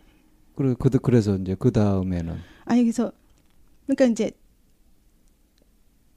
그래, 0.54 0.74
그, 0.78 0.90
그래서 0.90 1.36
이제 1.36 1.54
그 1.58 1.70
다음에는 1.70 2.36
아니 2.64 2.82
그래서 2.82 3.12
그러니까 3.86 4.06
이제 4.06 4.32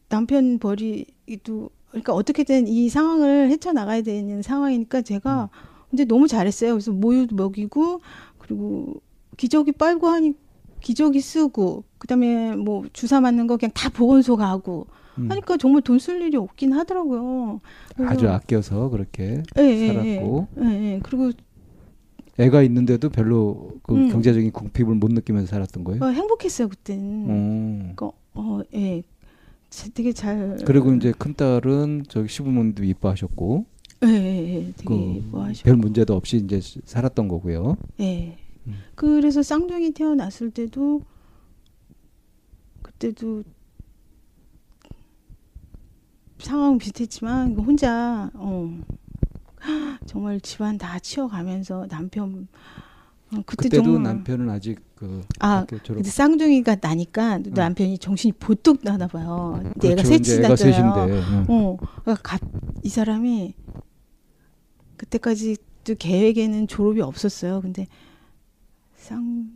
남편 0.10 0.58
버리기도 0.60 1.70
그러니까 1.90 2.14
어떻게든 2.14 2.68
이 2.68 2.90
상황을 2.90 3.50
헤쳐 3.52 3.72
나가야 3.72 4.02
되는 4.02 4.42
상황이니까 4.42 5.02
제가 5.02 5.50
근데 5.90 6.06
너무 6.06 6.28
잘했어요. 6.28 6.72
그래서 6.72 6.92
모유도 6.92 7.36
먹이고 7.36 8.02
그리고 8.40 9.02
기저귀 9.38 9.74
빨고 9.74 10.08
하니 10.08 10.34
기저귀 10.80 11.22
쓰고 11.22 11.84
그다음에 11.98 12.56
뭐 12.56 12.84
주사 12.94 13.22
맞는 13.22 13.46
거 13.48 13.58
그냥 13.58 13.72
다 13.74 13.90
보건소 13.90 14.38
가고 14.38 14.88
음, 14.90 15.01
하니까 15.16 15.58
정말 15.58 15.82
돈 15.82 15.98
쓸 16.00 16.22
일이 16.22 16.38
없긴 16.38 16.74
하더라고요. 16.74 17.60
아주 18.06 18.30
아껴서 18.30 18.90
그렇게 18.90 19.44
예, 19.58 19.62
예, 19.62 19.88
살았고 19.88 20.48
예, 20.58 20.66
예, 20.66 20.94
예. 20.94 21.00
그리고 21.04 21.32
애가 22.40 22.62
있는데도 22.64 23.10
별로 23.10 23.74
그 23.84 23.94
음. 23.94 24.10
경제적인 24.10 24.52
궁핍을 24.52 24.96
못 24.96 25.12
느끼면서 25.12 25.48
살았던 25.48 25.84
거예요. 25.84 26.04
어, 26.04 26.08
행복했어요 26.08 26.70
그때는. 26.70 27.26
어. 27.30 27.94
그러니까 27.96 28.12
어, 28.34 28.62
예. 28.74 29.04
제- 29.70 29.90
되게 29.94 30.12
잘. 30.14 30.58
그리고 30.66 30.94
이제 30.94 31.14
큰 31.18 31.34
딸은 31.34 32.04
저기 32.08 32.28
시부모님도 32.30 32.84
이뻐하셨고 32.84 33.66
예, 34.06 34.08
예, 34.08 34.56
예. 34.56 34.64
되게 34.76 34.84
그 34.86 35.14
예뻐하시고. 35.18 35.66
별 35.66 35.76
문제도 35.78 36.16
없이 36.16 36.38
이제 36.38 36.60
살았던 36.86 37.28
거고요. 37.28 37.78
예. 38.00 38.38
음. 38.68 38.76
그래서 38.96 39.44
쌍둥이 39.44 39.92
태어났을 39.92 40.52
때도 40.52 41.02
그때도 42.82 43.44
상황 46.42 46.78
비슷했지만 46.78 47.56
혼자 47.56 48.30
어 48.34 48.80
정말 50.06 50.40
집안 50.42 50.78
다 50.78 51.00
치워가면서 51.00 51.88
남편 51.88 52.48
어, 53.34 53.38
그때 53.46 53.70
그때도 53.70 53.84
정말 53.84 54.04
남편은 54.04 54.50
아직 54.50 54.80
그 54.96 55.22
아 55.40 55.66
근데 55.66 56.04
쌍둥이가 56.04 56.78
나니까 56.82 57.40
남편이 57.40 57.98
정신이 57.98 58.34
보뚝 58.34 58.82
나나 58.84 59.08
봐요. 59.08 59.60
근데 59.74 59.90
음. 59.90 59.96
그렇죠. 59.96 60.14
이제 60.14 60.36
셋이 60.36 60.46
애가. 60.46 60.56
셋인데 60.56 61.00
응. 61.12 61.46
어, 61.50 61.78
그러니까 62.04 62.16
가, 62.22 62.40
이 62.84 62.90
사람이 62.90 63.56
그때까지도 64.98 65.96
계획에는 65.98 66.68
졸업이 66.68 67.02
없었어요. 67.02 67.62
근데 67.62 67.88
쌍, 68.96 69.50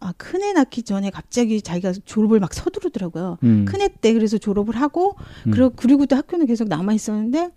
아, 0.00 0.12
큰애 0.16 0.52
낳기 0.52 0.82
전에 0.82 1.10
갑자기 1.10 1.60
자기가 1.62 1.92
졸업을 2.04 2.40
막 2.40 2.52
서두르더라고요. 2.54 3.38
음. 3.44 3.64
큰애 3.66 3.88
때 4.00 4.12
그래서 4.12 4.38
졸업을 4.38 4.76
하고, 4.76 5.16
음. 5.46 5.50
그리고, 5.50 5.70
그리고도 5.70 6.16
학교는 6.16 6.46
계속 6.46 6.68
남아 6.68 6.92
있었는데, 6.94 7.50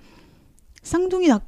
쌍둥이 0.81 1.27
낳, 1.27 1.41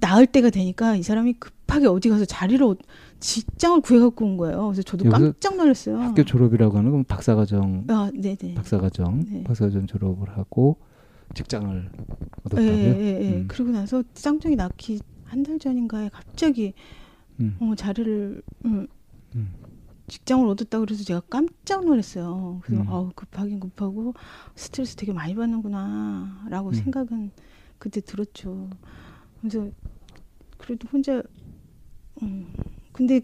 낳을 0.00 0.26
때가 0.26 0.50
되니까 0.50 0.96
이 0.96 1.02
사람이 1.02 1.34
급하게 1.34 1.86
어디 1.86 2.08
가서 2.10 2.24
자리를 2.24 2.64
얻- 2.66 2.78
직장을 3.20 3.80
구해갖고 3.80 4.24
온 4.24 4.36
거예요. 4.36 4.66
그래서 4.66 4.82
저도 4.82 5.08
깜짝 5.10 5.56
놀랐어요. 5.56 5.98
학교 5.98 6.24
졸업이라고 6.24 6.76
하는 6.78 6.90
건 6.90 7.04
박사과정, 7.04 7.84
아, 7.88 8.10
네네. 8.14 8.54
박사과정, 8.54 9.24
네. 9.30 9.44
박사과정 9.44 9.86
졸업을 9.86 10.28
하고 10.36 10.76
직장을 11.34 11.90
예, 11.94 12.00
얻었다고요. 12.44 12.72
예, 12.72 13.00
예, 13.00 13.20
예. 13.22 13.32
음. 13.36 13.44
그러고 13.48 13.70
나서 13.72 14.02
쌍둥이 14.14 14.56
낳기 14.56 15.00
한 15.24 15.42
달 15.42 15.58
전인가에 15.58 16.08
갑자기 16.10 16.72
음. 17.40 17.54
어, 17.60 17.74
자리를 17.76 18.40
음, 18.64 18.86
음. 19.36 19.52
직장을 20.08 20.46
얻었다 20.48 20.80
그래서 20.80 21.04
제가 21.04 21.20
깜짝 21.28 21.84
놀랐어요. 21.84 22.60
그래서 22.62 22.82
음. 22.82 22.88
아우 22.88 23.10
급하긴 23.14 23.60
급하고 23.60 24.14
스트레스 24.56 24.96
되게 24.96 25.12
많이 25.12 25.34
받는구나라고 25.34 26.68
음. 26.70 26.72
생각은 26.72 27.30
그때 27.78 28.00
들었죠. 28.00 28.70
그래서 29.40 29.70
그래도 30.56 30.88
혼자 30.88 31.22
음, 32.22 32.52
근데 32.92 33.20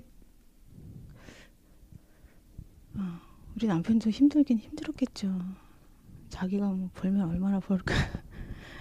아, 2.97 3.21
우리 3.57 3.67
남편도 3.67 4.11
힘들긴 4.11 4.59
힘들었겠죠. 4.59 5.37
자기가 6.29 6.69
뭐 6.69 6.91
벌면 6.95 7.29
얼마나 7.29 7.59
벌까. 7.61 7.95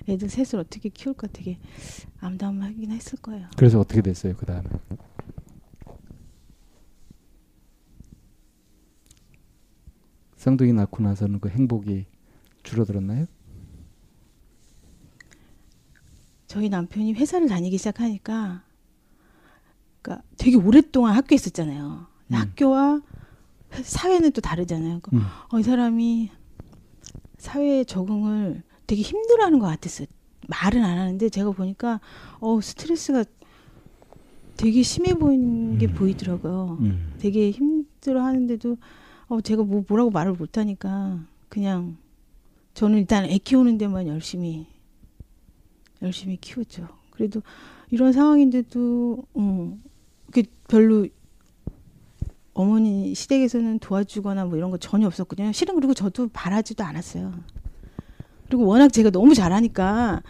애들 0.07 0.27
셋을 0.29 0.59
어떻게 0.59 0.89
키울까 0.89 1.27
되게 1.27 1.57
암담하긴 2.19 2.91
했을 2.91 3.17
거예요. 3.19 3.47
그래서 3.55 3.79
어떻게 3.79 4.01
됐어요 4.01 4.35
그 4.35 4.45
다음에? 4.45 4.67
쌍둥이 10.43 10.73
낳고 10.73 11.01
나서는 11.01 11.39
그 11.39 11.47
행복이 11.47 12.06
줄어들었나요? 12.63 13.27
저희 16.47 16.67
남편이 16.67 17.13
회사를 17.13 17.47
다니기 17.47 17.77
시작하니까 17.77 18.62
그러니까 20.01 20.27
되게 20.36 20.58
오랫동안 20.58 21.15
학교에 21.15 21.38
있었잖아요. 21.38 22.08
음. 22.27 22.36
학교와 22.36 23.01
사회는 23.71 24.34
또 24.34 24.41
다르잖아요. 24.41 24.99
그러니까 25.01 25.29
음. 25.29 25.56
어, 25.56 25.60
이 25.62 25.63
사람이 25.63 26.29
사회에 27.38 27.86
적응을 27.86 28.63
되게 28.86 29.01
힘들어하는 29.01 29.60
것 29.60 29.67
같았어요. 29.67 30.08
말은 30.49 30.84
안 30.84 30.97
하는데 30.97 31.29
제가 31.29 31.51
보니까 31.51 32.01
어 32.41 32.60
스트레스가 32.60 33.23
되게 34.58 34.84
심해 34.84 35.13
보이는 35.13 35.77
게 35.77 35.88
음. 35.88 35.93
보이더라고요. 35.93 36.79
음. 36.82 37.13
되게 37.19 37.49
힘들어하는데도 37.49 38.75
어 39.33 39.41
제가 39.41 39.63
뭐 39.63 39.83
뭐라고 39.87 40.11
말을 40.11 40.33
못하니까 40.33 41.25
그냥 41.49 41.97
저는 42.75 42.99
일단 42.99 43.25
애 43.25 43.39
키우는 43.39 43.79
데만 43.79 44.07
열심히 44.07 44.67
열심히 46.03 46.37
키웠죠. 46.37 46.87
그래도 47.09 47.41
이런 47.89 48.13
상황인데도 48.13 49.23
어그 49.33 50.43
별로 50.67 51.07
어머니 52.53 53.15
시댁에서는 53.15 53.79
도와주거나 53.79 54.45
뭐 54.45 54.55
이런 54.55 54.69
거 54.69 54.77
전혀 54.77 55.07
없었거든요. 55.07 55.51
실은 55.51 55.73
그리고 55.73 55.95
저도 55.95 56.27
바라지도 56.27 56.83
않았어요. 56.83 57.33
그리고 58.45 58.67
워낙 58.67 58.89
제가 58.89 59.09
너무 59.09 59.33
잘하니까 59.33 60.21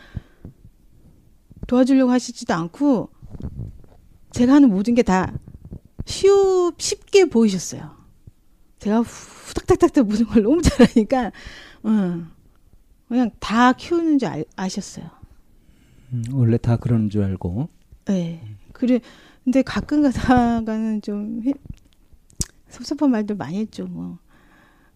도와주려고 1.68 2.10
하시지도 2.10 2.54
않고 2.54 3.10
제가 4.32 4.54
하는 4.54 4.70
모든 4.70 4.96
게다 4.96 5.34
쉬우 6.06 6.72
쉽게 6.78 7.26
보이셨어요. 7.26 8.03
제가 8.84 9.00
후닥닥닥닥 9.00 10.06
모든 10.08 10.26
걸 10.26 10.44
너무 10.44 10.62
잘하니까 10.62 11.32
어, 11.84 12.26
그냥 13.08 13.32
다 13.40 13.72
키우는 13.72 14.20
줄 14.20 14.28
알- 14.28 14.46
아셨어요. 14.58 15.10
음, 16.12 16.24
원래 16.34 16.58
다 16.58 16.76
그러는 16.76 17.10
줄 17.10 17.24
알고 17.24 17.70
네. 18.06 18.42
그래 18.74 19.00
근데 19.46 19.62
가끔 19.62 20.04
가다가는 20.04 21.02
좀 21.02 21.42
해- 21.46 21.54
섭섭한 22.68 23.10
말들 23.12 23.38
많이 23.38 23.58
했죠. 23.60 23.86
뭐 23.88 24.18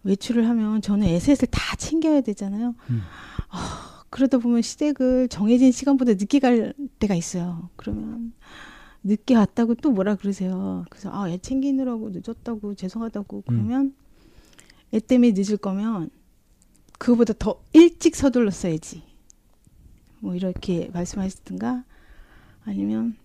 외출을 0.02 0.46
하면 0.46 0.82
저는 0.82 1.06
애셋을 1.06 1.48
다 1.50 1.74
챙겨야 1.76 2.20
되잖아요. 2.20 2.74
음. 2.90 3.02
아, 3.48 4.04
그러다 4.10 4.36
보면 4.38 4.60
시댁을 4.62 5.28
정해진 5.28 5.72
시간보다 5.72 6.12
늦게 6.12 6.40
갈 6.40 6.74
때가 6.98 7.14
있어요. 7.14 7.70
그러면 7.76 8.32
늦게 9.04 9.34
왔다고 9.36 9.74
또 9.76 9.90
뭐라 9.90 10.16
그러세요. 10.16 10.84
그래서 10.90 11.10
아, 11.12 11.30
애 11.30 11.38
챙기느라고 11.38 12.10
늦었다고 12.10 12.74
죄송하다고 12.74 13.44
그러면 13.46 13.94
애 14.92 15.00
때문에 15.00 15.32
늦을 15.32 15.56
거면 15.56 16.10
그거보다 16.98 17.34
더 17.38 17.60
일찍 17.72 18.16
서둘렀어야지. 18.16 19.02
뭐 20.20 20.34
이렇게 20.34 20.90
말씀하시든가 20.92 21.84
아니면 22.64 23.16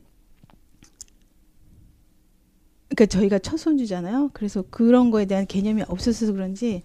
그러니까 2.89 3.05
저희가 3.07 3.39
첫 3.39 3.57
손주잖아요. 3.57 4.29
그래서 4.33 4.63
그런 4.69 5.09
거에 5.09 5.25
대한 5.25 5.47
개념이 5.47 5.83
없었어서 5.87 6.31
그런지 6.31 6.83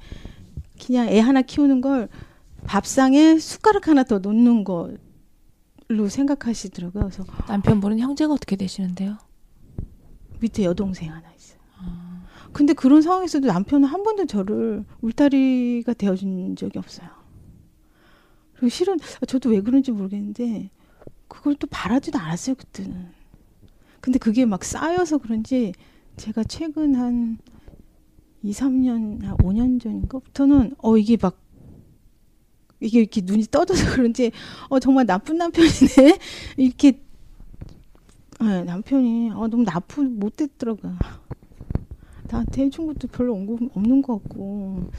그냥 0.84 1.08
애 1.08 1.18
하나 1.18 1.42
키우는 1.42 1.82
걸 1.82 2.08
밥상에 2.64 3.38
숟가락 3.38 3.88
하나 3.88 4.04
더 4.04 4.18
놓는 4.18 4.64
걸 4.64 4.98
로 5.88 6.08
생각하시더라고요. 6.08 7.04
그래서 7.04 7.24
남편분은 7.48 7.98
형제가 7.98 8.34
어떻게 8.34 8.56
되시는데요? 8.56 9.16
밑에 10.40 10.64
여동생 10.64 11.10
하나 11.10 11.32
있어요. 11.32 11.58
근데 12.52 12.74
그런 12.74 13.00
상황에서도 13.00 13.46
남편은 13.46 13.88
한 13.88 14.02
번도 14.02 14.26
저를 14.26 14.84
울타리가 15.00 15.94
되어준 15.94 16.56
적이 16.56 16.78
없어요. 16.78 17.08
그리고 18.54 18.68
실은 18.68 18.98
저도 19.26 19.50
왜 19.50 19.60
그런지 19.60 19.90
모르겠는데 19.90 20.70
그걸 21.26 21.54
또 21.54 21.66
바라지도 21.68 22.18
않았어요 22.18 22.56
그때는. 22.56 23.12
근데 24.00 24.18
그게 24.18 24.44
막 24.44 24.64
쌓여서 24.64 25.18
그런지 25.18 25.72
제가 26.16 26.44
최근 26.44 26.94
한 26.96 27.38
2, 28.42 28.52
3년, 28.52 29.22
한 29.24 29.36
5년 29.38 29.80
전인가부터는 29.80 30.74
어 30.78 30.96
이게 30.96 31.16
막 31.20 31.40
이게 32.80 33.00
이렇게 33.00 33.20
눈이 33.24 33.46
떠져서 33.50 33.90
그런지 33.96 34.30
어 34.68 34.78
정말 34.78 35.06
나쁜 35.06 35.38
남편이네 35.38 36.18
이렇게 36.56 37.00
네, 38.40 38.62
남편이 38.62 39.30
어, 39.32 39.48
너무 39.48 39.64
나쁜 39.64 40.18
못됐더라고요. 40.20 40.96
나한테 42.30 42.64
해준 42.66 42.86
것도 42.86 43.08
별로 43.08 43.34
없는, 43.34 44.02
것 44.02 44.22
같고 44.22 44.90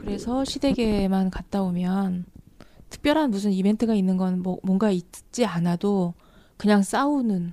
그래서 0.00 0.44
시댁에만 0.44 1.30
갔다 1.30 1.62
오면 1.62 2.24
특별한 2.90 3.30
무슨 3.30 3.52
이벤트가 3.52 3.94
있는 3.94 4.16
건 4.16 4.42
뭐 4.42 4.58
뭔가 4.62 4.90
있지 4.90 5.44
않아도 5.44 6.14
그냥 6.56 6.82
싸우는 6.82 7.52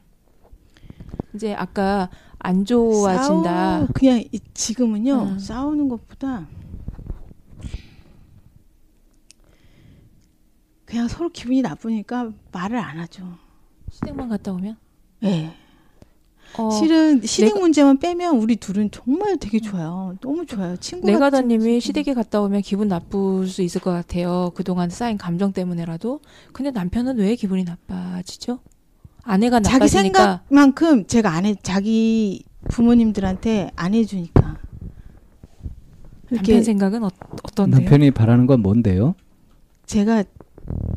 이제 1.35 1.53
아까 1.53 2.09
안 2.39 2.63
좋아진다. 2.65 3.79
싸우, 3.79 3.87
그냥 3.93 4.23
이- 4.31 4.39
지금은요 4.53 5.13
음. 5.33 5.39
싸우는 5.39 5.89
것보다 5.89 6.47
그냥 11.05 11.07
서로 11.09 11.29
기분이 11.29 11.61
나쁘니까 11.61 12.31
말을 12.51 12.77
안 12.79 12.99
하죠. 12.99 13.23
시댁만 13.91 14.27
갔다 14.29 14.51
오면 14.53 14.75
예. 15.23 15.51
어, 16.57 16.71
실은 16.71 17.21
시댁 17.21 17.53
내가- 17.53 17.59
문제만 17.59 17.99
빼면 17.99 18.37
우리 18.37 18.55
둘은 18.55 18.89
정말 18.91 19.37
되게 19.37 19.59
좋아요. 19.59 20.15
너무 20.21 20.45
좋아요. 20.45 20.77
친구 20.77 21.05
같은 21.05 21.13
내가다님이. 21.13 21.79
시댁에 21.81 22.13
갔다 22.13 22.41
오면 22.41 22.61
기분 22.61 22.87
나쁠 22.87 23.47
수 23.47 23.61
있을 23.61 23.81
것 23.81 23.91
같아요. 23.91 24.51
그동안 24.55 24.89
쌓인 24.89 25.17
감정 25.17 25.51
때문에라도. 25.53 26.21
근데 26.53 26.71
남편은 26.71 27.17
왜 27.17 27.35
기분이 27.35 27.63
나빠지죠? 27.65 28.59
아내가 29.23 29.59
자기 29.59 29.73
나빠지니까 29.79 30.43
생각만큼 30.47 31.07
제가 31.07 31.31
안 31.31 31.45
해, 31.45 31.55
자기 31.61 32.43
부모님들한테 32.69 33.71
안 33.75 33.93
해주니까. 33.93 34.57
이렇게 36.31 36.53
남편 36.53 36.63
생각은 36.63 37.03
어, 37.03 37.09
어떤데요? 37.43 37.81
남편이 37.81 38.11
바라는 38.11 38.45
건 38.47 38.61
뭔데요? 38.61 39.15
제가 39.85 40.23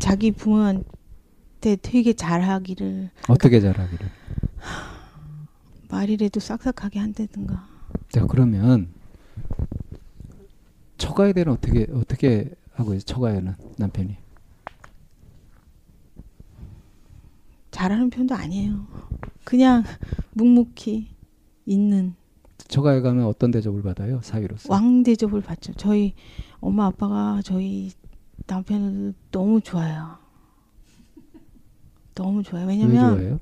자기 0.00 0.30
부모한테 0.30 1.76
되게 1.82 2.12
잘하기를 2.12 3.10
어떻게 3.28 3.60
잘하기를? 3.60 4.10
말이라도 5.90 6.40
싹싹하게 6.40 6.98
한다든가. 6.98 7.66
자 8.10 8.26
그러면 8.26 8.88
처가에 10.98 11.32
대한 11.32 11.48
어떻게 11.48 11.86
어떻게 11.92 12.50
하고 12.74 12.92
있어요? 12.92 13.00
처가에는 13.00 13.54
남편이 13.78 14.16
잘하는 17.70 18.10
편도 18.10 18.34
아니에요. 18.34 18.86
그냥 19.44 19.84
묵묵히 20.32 21.08
있는 21.66 22.14
처가에 22.66 23.00
가면 23.00 23.24
어떤 23.24 23.50
대접을 23.50 23.82
받아요? 23.82 24.20
사위로서. 24.22 24.70
왕 24.72 25.02
대접을 25.02 25.40
받죠. 25.40 25.72
저희 25.74 26.14
엄마 26.60 26.86
아빠가 26.86 27.40
저희 27.44 27.90
남편을 28.48 29.14
너무 29.30 29.60
좋아해요. 29.60 30.18
너무 32.14 32.42
좋아요. 32.42 32.66
왜 32.66 32.72
왜냐면? 32.74 33.38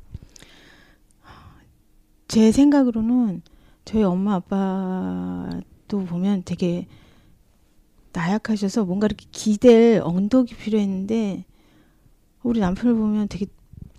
제 2.29 2.53
생각으로는 2.53 3.41
저희 3.85 4.03
엄마 4.03 4.35
아빠도 4.35 6.05
보면 6.05 6.43
되게 6.45 6.87
나약하셔서 8.13 8.85
뭔가 8.85 9.07
이렇게 9.07 9.27
기댈 9.31 10.01
언덕이 10.03 10.57
필요했는데 10.57 11.45
우리 12.43 12.61
남편을 12.61 12.95
보면 12.95 13.29
되게 13.29 13.47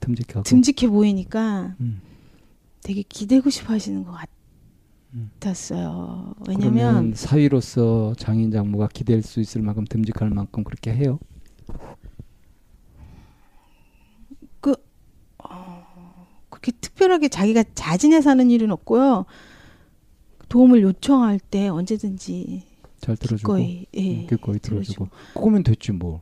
듬직하고. 0.01 0.43
듬직해 0.43 0.89
보이니까 0.89 1.75
음. 1.79 2.01
되게 2.83 3.01
기대고 3.01 3.49
싶어 3.49 3.73
하시는 3.73 4.03
것 4.03 4.11
음. 4.11 4.36
같았어요. 5.39 6.33
왜냐면 6.47 7.13
사위로서 7.15 8.13
장인 8.17 8.51
장모가 8.51 8.89
기댈 8.93 9.21
수 9.21 9.39
있을 9.39 9.61
만큼 9.61 9.85
듬직할 9.85 10.29
만큼 10.29 10.63
그렇게 10.63 10.93
해요. 10.93 11.19
그렇게 16.49 16.71
특별하게 16.81 17.27
자기가 17.29 17.63
자진해서 17.75 18.31
하는 18.31 18.49
일은 18.49 18.71
없고요. 18.71 19.25
도움을 20.49 20.81
요청할 20.81 21.39
때 21.39 21.67
언제든지 21.67 22.63
잘 22.99 23.15
들어주고 23.15 23.55
기꺼이 23.55 23.85
예, 23.95 24.21
음, 24.21 24.27
기꺼이 24.27 24.59
들어주고 24.59 25.09
그거면 25.33 25.63
됐지 25.63 25.91
뭐. 25.91 26.21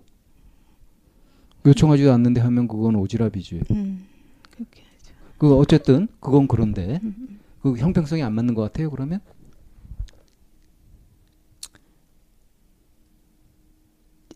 요청하지도 1.66 2.12
않는데 2.12 2.42
하면 2.42 2.68
그건 2.68 2.96
오지랖이지. 2.96 3.72
음, 3.72 4.06
그렇게 4.52 4.82
하죠. 4.84 5.16
그 5.38 5.56
어쨌든 5.56 6.08
그건 6.20 6.48
그런데 6.48 7.00
음. 7.04 7.35
그 7.66 7.76
형평성이 7.78 8.22
안 8.22 8.34
맞는 8.36 8.54
것 8.54 8.62
같아요. 8.62 8.92
그러면 8.92 9.22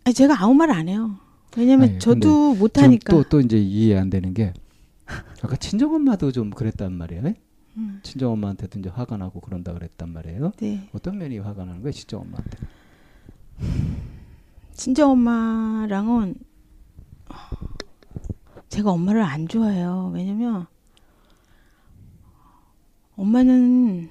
아니, 0.03 0.13
제가 0.15 0.41
아무 0.41 0.55
말 0.55 0.71
안 0.71 0.87
해요. 0.87 1.15
왜냐면 1.55 1.89
아니, 1.89 1.99
저도 1.99 2.55
못 2.55 2.77
하니까. 2.79 3.13
또 3.13 3.23
또 3.29 3.39
이제 3.39 3.57
이해 3.59 3.97
안 3.99 4.09
되는 4.09 4.33
게 4.33 4.53
아까 5.43 5.55
친정 5.57 5.93
엄마도 5.93 6.31
좀 6.31 6.49
그랬단 6.49 6.91
말이에요. 6.93 7.33
음, 7.77 7.99
친정 8.01 8.31
엄마한테도 8.31 8.79
이제 8.79 8.89
화가 8.89 9.17
나고 9.17 9.41
그런다 9.41 9.73
그랬단 9.73 10.09
말이에요. 10.09 10.51
네. 10.59 10.89
어떤 10.93 11.19
면이 11.19 11.37
화가 11.37 11.65
나는 11.65 11.81
거예요, 11.81 11.91
친정 11.91 12.21
엄마한테? 12.21 12.57
친정 14.73 15.11
엄마랑은 15.11 16.33
제가 18.69 18.89
엄마를 18.91 19.21
안 19.21 19.47
좋아해요. 19.47 20.11
왜냐면 20.15 20.65
엄마는 23.19 24.09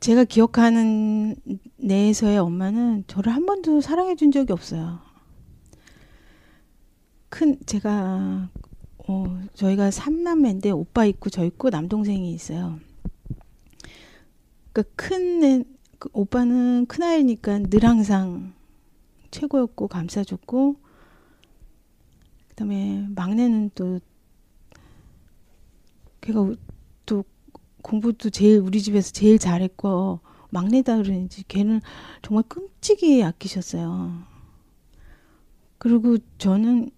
제가 0.00 0.24
기억하는 0.24 1.36
내에서의 1.76 2.38
엄마는 2.38 3.04
저를 3.06 3.32
한 3.32 3.46
번도 3.46 3.80
사랑해 3.80 4.16
준 4.16 4.32
적이 4.32 4.54
없어요. 4.54 4.98
큰 7.28 7.60
제가 7.64 8.50
어, 9.06 9.40
저희가 9.54 9.92
삼남매인데 9.92 10.72
오빠 10.72 11.04
있고 11.04 11.30
저 11.30 11.44
있고 11.44 11.70
남동생이 11.70 12.32
있어요. 12.32 12.80
그러니까 14.72 14.92
큰 14.96 15.44
애, 15.44 15.64
그 16.00 16.08
오빠는 16.12 16.86
큰 16.86 17.04
아이니까 17.04 17.60
늘 17.60 17.84
항상 17.84 18.52
최고였고 19.30 19.86
감싸줬고 19.86 20.74
그다음에 22.48 23.06
막내는 23.14 23.70
또 23.76 24.00
걔가 26.28 26.40
우- 26.42 26.56
또 27.06 27.24
공부도 27.82 28.28
제일 28.30 28.58
우리 28.60 28.82
집에서 28.82 29.12
제일 29.12 29.38
잘했고 29.38 30.20
막내다 30.50 30.98
그러는지 30.98 31.42
걔는 31.48 31.80
정말 32.22 32.44
끔찍이 32.48 33.22
아끼셨어요. 33.24 34.22
그리고 35.78 36.18
저는 36.36 36.90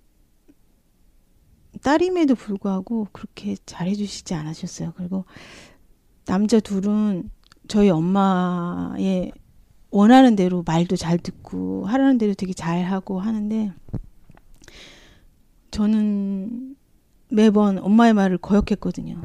딸임에도 1.83 2.35
불구하고 2.35 3.07
그렇게 3.13 3.57
잘해주시지 3.67 4.35
않으셨어요. 4.35 4.93
그리고 4.97 5.25
남자 6.25 6.59
둘은 6.59 7.31
저희 7.69 7.89
엄마의 7.89 9.33
원하는 9.91 10.35
대로 10.35 10.63
말도 10.67 10.97
잘 10.97 11.19
듣고 11.19 11.87
하라는 11.87 12.19
대로 12.19 12.35
되게 12.35 12.53
잘하고 12.53 13.21
하는데 13.21 13.73
저는 15.71 16.77
매번 17.31 17.79
엄마의 17.79 18.13
말을 18.15 18.39
거역했거든요. 18.39 19.23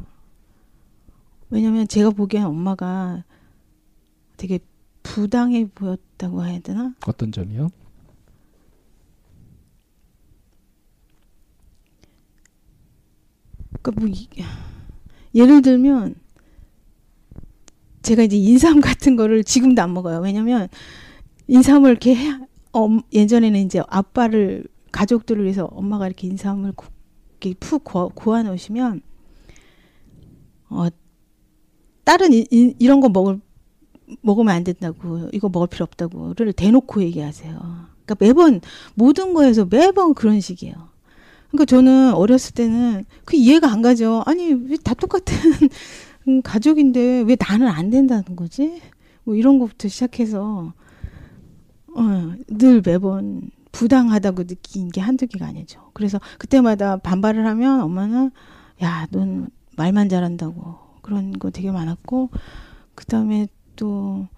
왜냐면 1.50 1.86
제가 1.88 2.10
보기엔 2.10 2.44
엄마가 2.44 3.24
되게 4.36 4.58
부당해 5.02 5.66
보였다고 5.68 6.44
해야 6.44 6.58
되나? 6.60 6.94
어떤 7.06 7.32
점이요? 7.32 7.70
그러니까 13.82 14.00
뭐 14.00 14.08
이- 14.08 14.28
예를 15.34 15.62
들면 15.62 16.14
제가 18.02 18.22
이제 18.22 18.36
인삼 18.36 18.80
같은 18.80 19.16
거를 19.16 19.42
지금도 19.44 19.82
안 19.82 19.92
먹어요. 19.92 20.20
왜냐면 20.20 20.68
인삼을 21.48 21.90
이렇게 21.90 22.14
해, 22.14 22.30
어, 22.72 22.88
예전에는 23.12 23.60
이제 23.60 23.82
아빠를 23.88 24.64
가족들을 24.92 25.42
위해서 25.44 25.66
엄마가 25.66 26.06
이렇게 26.06 26.26
인삼을 26.28 26.72
푹 27.60 27.84
구워 27.84 28.42
놓으시면 28.42 29.02
어 30.70 30.86
다른 32.04 32.32
이, 32.32 32.46
이, 32.50 32.74
이 32.78 32.86
런 32.86 33.00
거 33.00 33.08
먹을 33.08 33.40
먹으면 34.22 34.54
안 34.54 34.64
된다고 34.64 35.28
이거 35.32 35.48
먹을 35.48 35.66
필요 35.68 35.84
없다고를 35.84 36.52
대놓고 36.52 37.02
얘기하세요. 37.02 37.54
그러니까 38.04 38.16
매번 38.20 38.60
모든 38.94 39.34
거에서 39.34 39.64
매번 39.66 40.14
그런 40.14 40.40
식이에요. 40.40 40.74
그러니까 41.50 41.64
저는 41.66 42.14
어렸을 42.14 42.54
때는 42.54 43.04
그 43.24 43.36
이해가 43.36 43.70
안 43.70 43.82
가죠. 43.82 44.22
아니 44.26 44.52
왜 44.52 44.76
다 44.82 44.94
똑같은 44.94 45.34
음, 46.28 46.42
가족인데 46.44 47.24
왜 47.26 47.36
나는 47.38 47.68
안 47.68 47.90
된다는 47.90 48.36
거지? 48.36 48.80
뭐 49.24 49.34
이런 49.34 49.58
것부터 49.58 49.88
시작해서 49.88 50.72
어, 51.96 52.34
늘 52.48 52.82
매번 52.84 53.50
부당하다고 53.76 54.44
느낀 54.44 54.88
게 54.88 55.02
한두 55.02 55.26
개가 55.26 55.44
아니죠. 55.44 55.90
그래서 55.92 56.18
그때마다 56.38 56.96
반발을 56.96 57.46
하면 57.46 57.82
엄마는 57.82 58.30
야, 58.82 59.06
넌 59.10 59.50
말만 59.76 60.08
잘한다고 60.08 60.78
그런 61.02 61.38
거 61.38 61.50
되게 61.50 61.70
많았고 61.70 62.30
그다음에 62.94 63.48
또 63.76 64.28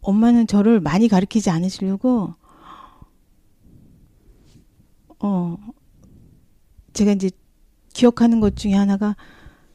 엄마는 0.00 0.46
저를 0.46 0.78
많이 0.78 1.08
가르치지 1.08 1.50
않으시려고 1.50 2.34
어 5.18 5.56
제가 6.92 7.10
이제 7.10 7.30
기억하는 7.94 8.38
것 8.38 8.54
중에 8.54 8.74
하나가 8.74 9.16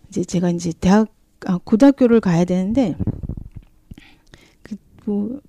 이제 0.08 0.24
제가 0.24 0.50
이제 0.50 0.72
대학 0.80 1.14
아, 1.46 1.58
고등학교를 1.58 2.22
가야 2.22 2.46
되는데 2.46 2.96
그뭐 5.04 5.42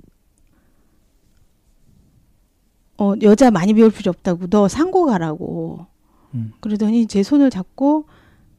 어, 3.01 3.15
여자 3.23 3.51
많이 3.51 3.73
배울 3.73 3.91
필요 3.91 4.11
없다고 4.11 4.49
너 4.49 4.69
상고 4.69 5.07
가라고 5.07 5.87
음. 6.35 6.53
그러더니 6.61 7.07
제 7.07 7.23
손을 7.23 7.49
잡고 7.49 8.05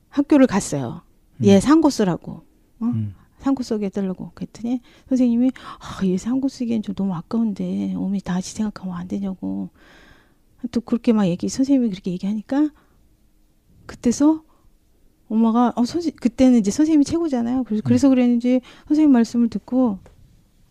학교를 0.09 0.47
갔어요. 0.47 1.03
음. 1.37 1.45
얘 1.45 1.59
상고 1.59 1.91
쓰라고 1.91 2.41
음. 2.81 3.13
상고 3.37 3.61
쓰게 3.61 3.85
해달라고 3.85 4.31
그랬더니 4.33 4.81
선생님이 5.09 5.51
아, 5.79 6.05
얘 6.05 6.17
상고 6.17 6.47
쓰기엔 6.47 6.81
좀 6.81 6.95
너무 6.95 7.13
아까운데 7.13 7.93
어머니 7.95 8.19
다시 8.19 8.55
생각하면 8.55 8.95
안 8.95 9.07
되냐고 9.07 9.69
또 10.71 10.81
그렇게 10.81 11.13
막 11.13 11.27
얘기 11.27 11.47
선생님이 11.47 11.91
그렇게 11.91 12.09
얘기하니까 12.11 12.71
그때서 13.85 14.43
엄마가 15.29 15.73
어 15.75 15.85
선생 15.85 16.13
그때는 16.19 16.57
이제 16.57 16.71
선생님이 16.71 17.05
최고잖아요. 17.05 17.63
그래서 17.65 17.83
그래서 17.85 18.09
그랬는지 18.09 18.61
선생님 18.87 19.11
말씀을 19.11 19.49
듣고 19.49 19.99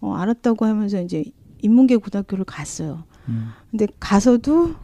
어 0.01 0.15
알았다고 0.15 0.65
하면서 0.67 1.01
이제 1.01 1.23
인문계 1.63 1.99
고등학교를 1.99 2.45
갔어요. 2.45 3.05
음. 3.29 3.51
근데 3.71 3.87
가서도 4.01 4.75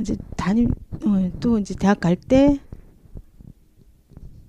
이제 0.00 0.16
담임 0.36 0.68
어, 1.04 1.30
또 1.40 1.58
이제 1.58 1.74
대학 1.74 2.00
갈 2.00 2.16
때 2.16 2.60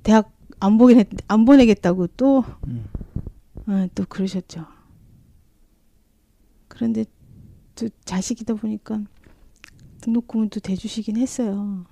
대학 0.04 0.32
안 0.60 0.78
보긴 0.78 1.00
했, 1.00 1.08
안 1.28 1.46
보내겠다고 1.46 2.08
또 2.18 2.44
음. 2.68 2.86
어, 3.68 3.88
또 3.96 4.06
그러셨죠. 4.08 4.66
그런데 6.68 7.06
또 7.76 7.90
자식이다 8.06 8.54
보니까 8.56 9.02
등록금은 10.02 10.50
또 10.50 10.60
대주시긴 10.60 11.18
했어요. 11.18 11.86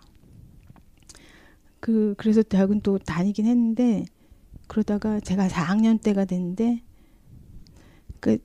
그 1.80 2.16
그래서 2.18 2.42
대학은 2.44 2.82
또 2.82 2.98
다니긴 2.98 3.46
했는데 3.46 4.06
그러다가 4.68 5.20
제가 5.20 5.50
4학년 5.50 6.00
때가 6.02 6.26
됐는데 6.26 6.82
그 8.20 8.38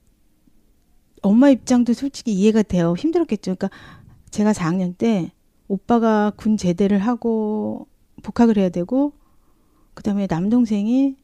엄마 1.23 1.51
입장도 1.51 1.93
솔직히 1.93 2.33
이해가 2.33 2.63
돼요. 2.63 2.95
힘들었겠죠. 2.97 3.55
그러니까 3.57 3.71
제가 4.31 4.53
4학년 4.53 4.97
때 4.97 5.33
오빠가 5.69 6.33
군 6.37 6.57
제대를 6.57 6.99
하고 6.99 7.89
복학을 8.23 8.57
해야 8.57 8.69
되고 8.69 9.13
그다음에 9.95 10.27
남동생이 10.29 11.17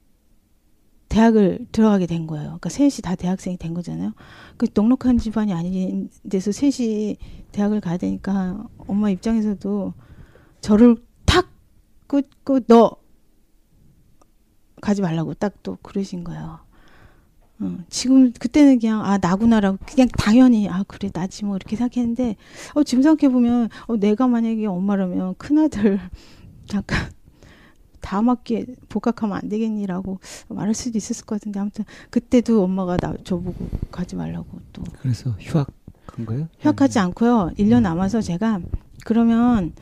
대학을 1.09 1.67
들어가게 1.71 2.07
된 2.07 2.27
거예요. 2.27 2.45
그러니까 2.45 2.69
셋이 2.71 3.03
다 3.03 3.15
대학생이 3.15 3.57
된 3.57 3.73
거잖아요. 3.75 4.15
그 4.57 4.67
넉넉한 4.75 5.19
집안이 5.19 5.53
아닌 5.53 6.11
데서 6.29 6.51
셋이 6.51 7.17
대학을 7.53 7.81
가야 7.81 7.97
되니까 7.99 8.67
엄마 8.79 9.11
입장에서도 9.11 9.95
저를 10.61 10.97
탁 11.25 11.49
끄고 12.07 12.61
너 12.67 12.97
가지 14.81 15.03
말라고 15.03 15.35
딱 15.35 15.63
또 15.63 15.79
그러신 15.83 16.25
거예요. 16.25 16.61
어, 17.65 17.79
지금 17.89 18.33
그때는 18.33 18.79
그냥 18.79 19.05
아 19.05 19.19
나구나라고 19.19 19.79
그냥 19.87 20.09
당연히 20.17 20.69
아 20.69 20.85
그래 20.87 21.11
나지 21.13 21.45
뭐 21.45 21.57
이렇게 21.57 21.77
생각했는데 21.77 22.37
어 22.75 22.83
지금 22.83 23.03
생각해 23.03 23.33
보면 23.33 23.69
어 23.87 23.97
내가 23.97 24.29
만약에 24.29 24.67
엄마라면 24.67 25.35
큰 25.39 25.59
아들 25.59 25.99
잠깐 26.67 27.11
다음 28.01 28.29
학기에 28.29 28.67
복학하면 28.91 29.37
안 29.37 29.49
되겠니라고 29.49 30.21
말할 30.49 30.75
수도 30.75 30.99
있었을 30.99 31.25
것 31.25 31.37
같은데 31.37 31.59
아무튼 31.59 31.87
그때도 32.11 32.63
엄마가 32.63 32.99
나 32.99 33.15
저보고 33.25 33.69
가지 33.91 34.15
말라고 34.15 34.47
또 34.75 34.83
그래서 35.01 35.31
휴학한 35.41 36.27
거예요? 36.27 36.49
휴학하지 36.61 36.99
음. 36.99 37.05
않고요. 37.05 37.51
1년 37.59 37.81
남아서 37.81 38.21
제가 38.21 38.61
그러면 39.07 39.73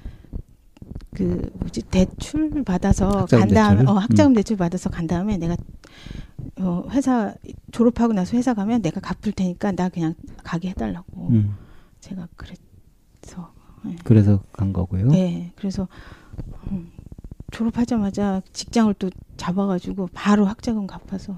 그 1.15 1.51
뭐지 1.55 1.83
대출 1.83 2.63
받아서 2.65 3.27
간 3.27 3.49
다음에 3.49 3.79
대출? 3.79 3.89
어, 3.89 3.95
학자금 3.99 4.35
대출 4.35 4.57
받아서 4.57 4.89
간 4.89 5.07
다음에 5.07 5.37
내가 5.37 5.57
어, 6.61 6.85
회사 6.91 7.35
졸업하고 7.71 8.13
나서 8.13 8.37
회사 8.37 8.55
가면 8.55 8.83
내가 8.83 9.01
갚을 9.01 9.33
테니까 9.33 9.73
나 9.73 9.89
그냥 9.89 10.15
가게 10.43 10.71
해달라고 10.71 11.29
음. 11.29 11.57
제가 12.01 12.29
그랬어. 12.37 13.53
그래서 14.05 14.43
간 14.53 14.73
거고요. 14.73 15.09
네, 15.09 15.53
그래서 15.57 15.89
음, 16.71 16.93
졸업하자마자 17.51 18.43
직장을 18.53 18.95
또 18.95 19.11
잡아가지고 19.37 20.09
바로 20.13 20.47
학자금 20.47 20.87
갚아서 20.87 21.37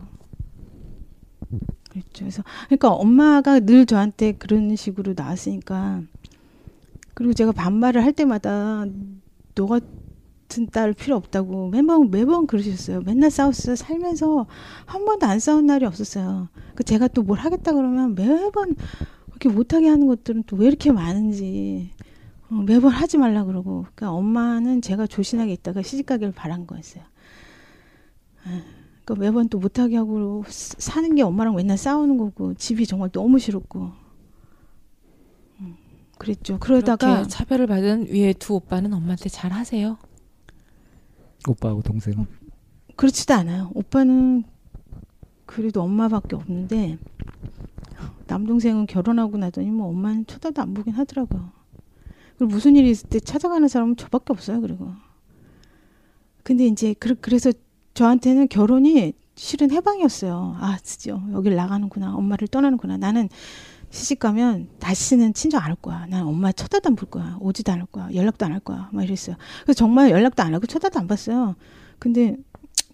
그랬죠. 1.90 2.24
그래서 2.24 2.42
그러니까 2.66 2.90
엄마가 2.90 3.60
늘 3.60 3.86
저한테 3.86 4.32
그런 4.32 4.74
식으로 4.76 5.14
나왔으니까 5.16 6.02
그리고 7.14 7.32
제가 7.32 7.52
반말을 7.52 8.02
할 8.04 8.12
때마다 8.12 8.84
너 9.54 9.80
같은 10.54 10.66
딸 10.66 10.92
필요 10.92 11.16
없다고 11.16 11.68
매번 11.70 12.10
매번 12.10 12.46
그러셨어요. 12.46 13.00
맨날 13.02 13.30
싸웠어요. 13.30 13.74
살면서 13.74 14.46
한 14.86 15.04
번도 15.04 15.26
안 15.26 15.40
싸운 15.40 15.66
날이 15.66 15.84
없었어요. 15.84 16.48
그 16.76 16.84
제가 16.84 17.08
또 17.08 17.22
뭘 17.24 17.38
하겠다 17.40 17.72
그러면 17.72 18.14
매번 18.14 18.74
이렇게 19.30 19.48
못하게 19.48 19.88
하는 19.88 20.06
것들은 20.06 20.44
또 20.44 20.56
왜 20.56 20.68
이렇게 20.68 20.92
많은지 20.92 21.90
어, 22.50 22.54
매번 22.56 22.92
하지 22.92 23.18
말라 23.18 23.44
그러고 23.44 23.86
그러니까 23.94 24.12
엄마는 24.12 24.80
제가 24.80 25.06
조신하게 25.08 25.52
있다가 25.54 25.82
시집 25.82 26.06
가기를 26.06 26.32
바란 26.32 26.66
거였어요. 26.66 27.02
아, 28.44 28.62
그러니까 29.04 29.14
매번 29.24 29.48
또 29.48 29.58
못하게 29.58 29.96
하고 29.96 30.44
사- 30.48 30.76
사는 30.78 31.14
게 31.16 31.22
엄마랑 31.22 31.56
맨날 31.56 31.76
싸우는 31.78 32.16
거고 32.18 32.54
집이 32.54 32.86
정말 32.86 33.10
너무 33.10 33.38
싫었고 33.40 33.90
음, 35.60 35.76
그랬죠. 36.18 36.58
그러다가 36.60 37.14
그렇게 37.14 37.28
차별을 37.28 37.66
받은 37.66 38.06
위에 38.10 38.34
두 38.34 38.54
오빠는 38.54 38.92
엄마한테 38.92 39.28
잘 39.30 39.50
하세요. 39.50 39.96
오빠하고 41.50 41.82
동생은. 41.82 42.26
그렇지도 42.96 43.34
않아요. 43.34 43.70
오빠는 43.74 44.44
그래도 45.46 45.82
엄마밖에 45.82 46.36
없는데 46.36 46.98
남동생은 48.26 48.86
결혼하고 48.86 49.36
나더니 49.36 49.70
뭐 49.70 49.88
엄마는 49.88 50.26
쳐다도 50.26 50.62
안 50.62 50.74
보긴 50.74 50.94
하더라고요. 50.94 51.50
그리고 52.38 52.52
무슨 52.52 52.76
일이 52.76 52.90
있을 52.90 53.08
때 53.08 53.20
찾아가는 53.20 53.66
사람은 53.68 53.96
저밖에 53.96 54.32
없어요. 54.32 54.60
그리고 54.60 54.92
근데 56.42 56.66
이제 56.66 56.94
그, 56.98 57.14
그래서 57.16 57.52
저한테는 57.94 58.48
결혼이 58.48 59.12
실은 59.36 59.70
해방이었어요. 59.70 60.56
아 60.58 60.78
드디어 60.82 61.22
여길 61.32 61.54
나가는구나. 61.54 62.14
엄마를 62.14 62.48
떠나는구나. 62.48 62.96
나는 62.96 63.28
시집 63.94 64.18
가면 64.18 64.68
다시는 64.80 65.34
친정 65.34 65.60
안할 65.62 65.76
거야. 65.76 66.06
난 66.06 66.26
엄마 66.26 66.50
쳐다도 66.52 66.88
안 66.88 66.96
볼 66.96 67.08
거야. 67.08 67.36
오지도 67.40 67.70
않을 67.72 67.86
거야. 67.86 68.08
연락도 68.12 68.44
안 68.44 68.52
할 68.52 68.60
거야. 68.60 68.88
막 68.92 69.04
이랬어요. 69.04 69.36
그래서 69.62 69.76
정말 69.78 70.10
연락도 70.10 70.42
안 70.42 70.52
하고 70.54 70.66
쳐다도 70.66 70.98
안 70.98 71.06
봤어요. 71.06 71.54
근데 72.00 72.36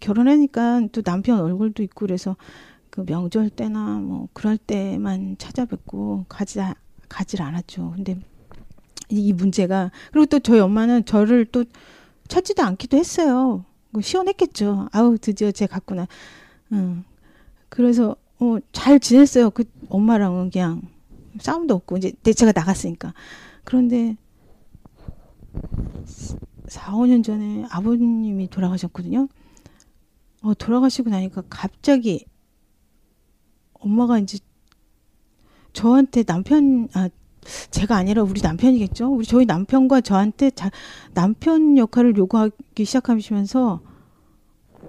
결혼하니까 0.00 0.88
또 0.92 1.02
남편 1.02 1.40
얼굴도 1.40 1.82
있고 1.84 2.06
그래서 2.06 2.36
그 2.90 3.04
명절 3.06 3.50
때나 3.50 3.98
뭐 3.98 4.28
그럴 4.34 4.58
때만 4.58 5.36
찾아뵙고 5.38 6.26
가지 6.28 6.60
가질 7.08 7.42
않았죠. 7.42 7.92
근데 7.96 8.16
이, 9.08 9.28
이 9.28 9.32
문제가 9.32 9.90
그리고 10.12 10.26
또 10.26 10.38
저희 10.38 10.60
엄마는 10.60 11.04
저를 11.06 11.46
또 11.46 11.64
찾지도 12.28 12.62
않기도 12.62 12.96
했어요. 12.98 13.64
뭐 13.90 14.02
시원했겠죠. 14.02 14.88
아우 14.92 15.16
드디어 15.18 15.50
쟤 15.50 15.66
갔구나. 15.66 16.06
응. 16.72 17.04
그래서 17.70 18.16
어, 18.40 18.58
잘 18.72 18.98
지냈어요. 18.98 19.50
그 19.50 19.64
엄마랑은 19.88 20.50
그냥 20.50 20.82
싸움도 21.38 21.74
없고 21.74 21.98
이제 21.98 22.12
내- 22.22 22.32
제가 22.32 22.52
나갔으니까. 22.54 23.14
그런데 23.64 24.16
4, 26.66 26.92
5년 26.92 27.22
전에 27.22 27.66
아버님이 27.70 28.48
돌아가셨거든요. 28.48 29.28
어, 30.42 30.54
돌아가시고 30.54 31.10
나니까 31.10 31.42
갑자기 31.50 32.26
엄마가 33.74 34.18
이제 34.18 34.38
저한테 35.72 36.22
남편 36.24 36.88
아 36.94 37.08
제가 37.70 37.96
아니라 37.96 38.22
우리 38.22 38.40
남편이겠죠. 38.40 39.08
우리 39.12 39.24
저희 39.24 39.44
남편과 39.46 40.00
저한테 40.02 40.50
자, 40.50 40.70
남편 41.14 41.76
역할을 41.78 42.16
요구하기 42.16 42.84
시작하시면서 42.84 43.80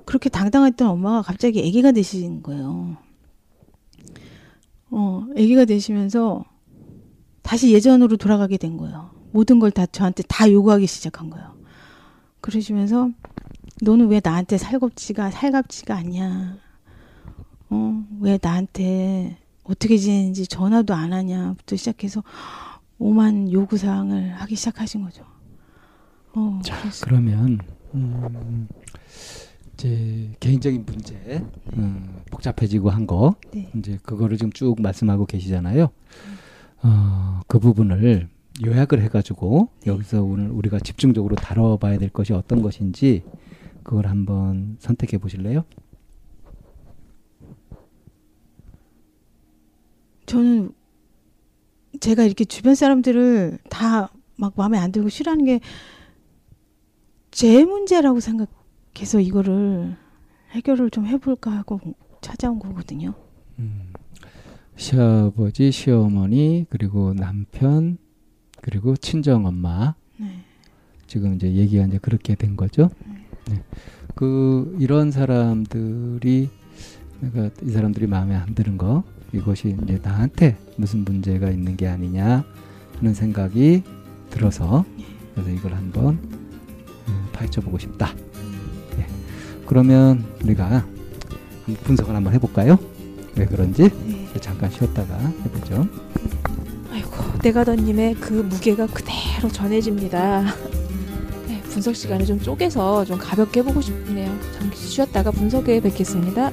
그렇게 0.06 0.30
당당했던 0.30 0.88
엄마가 0.88 1.22
갑자기 1.22 1.60
아기가 1.60 1.91
되신 1.91 2.43
거예요. 2.43 2.97
어, 4.92 5.26
아기가 5.32 5.66
되시면서 5.66 6.44
다시 7.42 7.74
예전으로 7.74 8.18
돌아가게 8.18 8.58
된 8.58 8.78
거예요. 8.78 9.12
모든 9.32 9.60
걸 9.60 9.72
다 9.72 9.86
저한테 9.86 10.24
다 10.28 10.52
요구하기 10.52 10.86
시작한 10.88 11.30
거예요. 11.30 11.56
그러시면서 12.42 13.10
너는 13.82 14.08
왜 14.10 14.20
나한테 14.24 14.58
살갑지가 14.58 15.32
살갑지가 15.32 15.96
않냐? 15.96 16.58
어, 17.70 18.04
왜 18.20 18.38
나한테 18.42 19.38
어떻게 19.64 19.98
지내는지 19.98 20.46
전화도 20.48 20.94
안 20.94 21.14
하냐부터 21.14 21.76
시작해서 21.78 22.24
오만 23.00 23.52
요구 23.52 23.78
사항을 23.78 24.34
하기 24.34 24.56
시작하신 24.56 25.04
거죠. 25.04 25.24
어, 26.34 26.60
자, 26.64 26.80
그래서- 26.82 27.06
그러면 27.06 27.60
음, 27.94 28.68
이 28.74 29.51
제 29.82 30.30
개인적인 30.40 30.86
문제 30.86 31.44
음, 31.74 32.22
복잡해지고 32.30 32.92
한거 32.92 33.34
네. 33.52 33.72
이제 33.76 33.98
그거를 34.04 34.38
지금 34.38 34.52
쭉 34.52 34.80
말씀하고 34.80 35.26
계시잖아요. 35.26 35.90
어, 36.84 37.40
그 37.48 37.58
부분을 37.58 38.30
요약을 38.64 39.02
해가지고 39.02 39.70
여기서 39.88 40.22
오늘 40.22 40.52
우리가 40.52 40.80
집중적으로 40.80 41.36
다뤄봐야 41.36 41.98
될 41.98 42.10
것이 42.10 42.32
어떤 42.32 42.62
것인지 42.62 43.24
그걸 43.82 44.06
한번 44.06 44.78
선택해 44.80 45.18
보실래요? 45.18 45.66
저는 50.28 50.72
제가 52.00 52.24
이렇게 52.24 52.46
주변 52.46 52.76
사람들을 52.76 53.58
다 53.70 54.10
막 54.38 54.54
마음에 54.56 54.78
안 54.78 54.92
들고 54.92 55.10
싫어하는 55.10 55.46
게 55.46 55.60
제 57.32 57.64
문제라고 57.64 58.20
생각 58.20 58.50
해서 59.00 59.20
이거를 59.20 59.96
해결을 60.52 60.89
좀 60.89 61.06
해볼까 61.06 61.52
하고 61.52 61.80
찾아온 62.22 62.60
거거든요. 62.60 63.14
음, 63.60 63.94
시아버지, 64.76 65.72
시어머니 65.72 66.66
그리고 66.70 67.14
남편 67.14 67.98
그리고 68.62 68.96
친정 68.96 69.46
엄마 69.46 69.96
네. 70.18 70.44
지금 71.08 71.36
이제 71.36 71.52
얘기가 71.52 71.86
이제 71.86 71.98
그렇게 71.98 72.36
된 72.36 72.56
거죠. 72.56 72.89
네. 73.50 73.64
그 74.16 74.76
이런 74.80 75.12
사람들이 75.12 76.50
내가 77.22 77.50
이 77.64 77.70
사람들이 77.70 78.08
마음에 78.08 78.36
안 78.36 78.54
드는 78.54 78.78
거 78.78 79.04
이것이 79.34 79.78
이제 79.84 80.00
나한테 80.02 80.58
무슨 80.78 81.04
문제가 81.04 81.50
있는 81.50 81.78
게 81.78 81.88
아니냐 81.88 82.44
하는 82.98 83.14
생각이 83.14 83.84
들어서 84.30 84.86
그래서 85.34 85.50
이걸 85.50 85.74
한번 85.74 86.20
음, 87.08 87.28
파헤쳐 87.34 87.62
보고 87.62 87.78
싶다. 87.78 88.14
네. 89.72 89.74
그러면 89.74 90.26
우리가 90.43 90.86
분석을 91.84 92.13
한번 92.13 92.34
해볼까요? 92.34 92.78
왜 93.38 93.45
그런지 93.45 93.84
네. 94.05 94.28
잠깐 94.41 94.69
쉬었다가 94.69 95.17
해보죠. 95.45 95.88
아이고 96.91 97.09
내가더님의 97.41 98.15
그 98.15 98.34
무게가 98.34 98.88
그대로 98.88 99.47
전해집니다. 99.49 100.43
네, 101.47 101.61
분석 101.69 101.95
시간을 101.95 102.26
좀 102.26 102.38
쪼개서 102.38 103.05
좀 103.05 103.17
가볍게 103.17 103.61
해보고 103.61 103.80
싶네요. 103.80 104.38
잠시 104.59 104.89
쉬었다가 104.89 105.32
분석에 105.32 105.80
뵙겠습니다. 105.80 106.51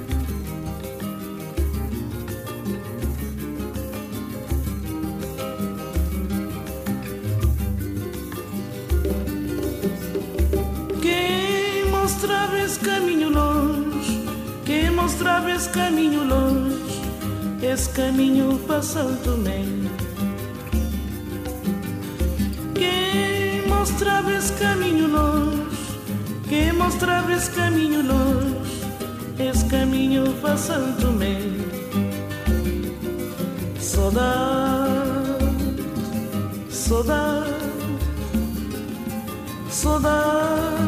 Mostrava 12.09 12.59
esse 12.59 12.81
caminho 12.81 13.29
longe, 13.29 14.25
quem 14.65 14.91
mostrava 14.91 15.51
esse 15.51 15.69
caminho 15.69 16.25
longe, 16.25 17.03
esse 17.61 17.91
caminho 17.91 18.59
para 18.67 18.81
Santo 18.81 19.25
Tomé. 19.25 19.63
Quem 22.75 23.67
mostrava 23.69 24.33
esse 24.33 24.55
caminho 24.55 25.07
longe, 25.07 25.69
quem 26.49 26.73
mostrava 26.73 27.31
esse 27.31 27.51
caminho 27.51 28.01
longe, 28.01 28.81
esse 29.39 29.67
caminho 29.67 30.33
para 30.41 30.57
Santo 30.57 31.03
Tomé. 31.03 31.37
Saudade, 33.79 35.45
saudade. 36.71 37.49
Saudades 39.69 40.88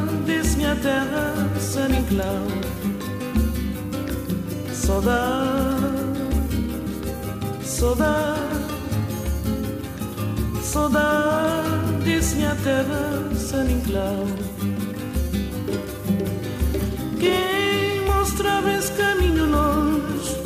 minha 0.70 0.76
terra 0.76 1.34
San 1.58 1.90
Inclau. 1.90 2.46
Saudade, 4.72 5.80
saudade, 7.64 8.40
saudade 10.62 12.04
desse 12.04 12.36
minha 12.36 12.54
terra, 12.56 13.34
San 13.34 13.64
Inclau. 13.64 14.26
Quem 17.18 18.04
mostrava 18.06 18.72
esse 18.72 18.92
caminho 18.92 19.46
longe, 19.46 20.36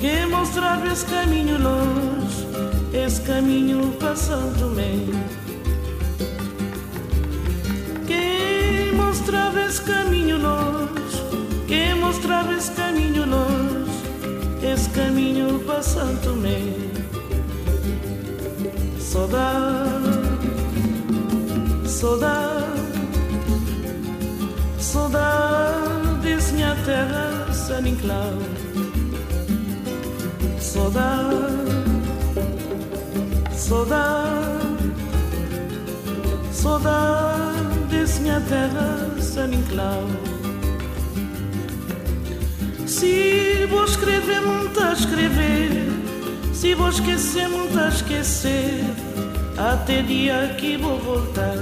quem 0.00 0.26
mostrava 0.30 0.86
esse 0.88 1.04
caminho 1.06 1.58
longe, 1.62 2.46
esse 2.92 3.20
caminho 3.22 3.92
para 3.98 4.16
Santo 4.16 4.66
Meio. 4.66 5.43
mostráveis 9.24 9.78
caminho 9.80 10.38
nós, 10.38 10.90
que 11.66 11.94
esse 11.94 12.70
caminho 12.72 13.24
nós, 13.24 13.88
esse 14.62 14.90
caminho 14.90 15.60
passando 15.60 16.36
me 16.36 16.90
saudade, 19.00 20.18
saudade, 21.86 22.82
saudade, 24.78 26.52
minha 26.52 26.76
terra 26.84 27.50
sem 27.50 27.88
enclau, 27.88 28.38
saudade, 30.60 31.54
saudade, 33.52 34.94
saudade 36.52 37.13
desse 38.14 38.20
minha 38.20 38.40
terra, 38.40 39.10
San 39.20 39.50
Inclau. 39.50 40.04
Se 42.86 43.66
vou 43.68 43.84
escrever, 43.84 44.42
tá 44.74 44.90
a 44.90 44.92
escrever. 44.92 45.70
Se 46.52 46.74
vou 46.74 46.88
esquecer, 46.88 47.48
tá 47.72 47.86
a 47.86 47.88
esquecer. 47.88 48.84
Até 49.56 50.02
dia 50.02 50.54
que 50.58 50.76
vou 50.76 50.98
voltar. 50.98 51.56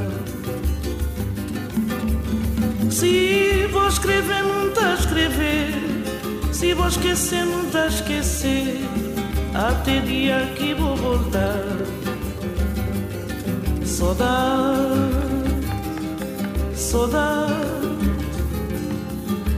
Se 2.91 3.67
vou 3.73 3.89
escrever, 3.89 4.45
tá 4.75 4.91
a 4.91 4.95
escrever. 4.95 5.71
Se 6.53 6.75
vou 6.75 6.89
esquecer, 6.89 7.47
tá 7.73 7.83
a 7.85 7.87
esquecer. 7.87 8.81
Até 9.55 10.01
dia 10.01 10.53
que 10.57 10.75
vou 10.75 10.97
voltar. 10.97 11.63
Saudade, 13.85 15.22
Saudade, 16.93 17.57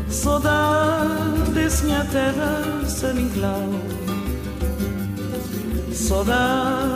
saudades 0.09 1.83
minha 1.83 2.05
terra 2.05 2.63
sem 2.87 3.11
inglau. 3.11 3.71
Saudade, 5.93 6.95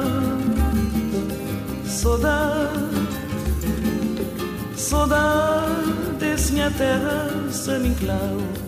saudade, 1.84 2.78
saudades 4.76 6.50
minha 6.52 6.70
terra 6.70 7.50
sem 7.50 7.86
inglau. 7.88 8.67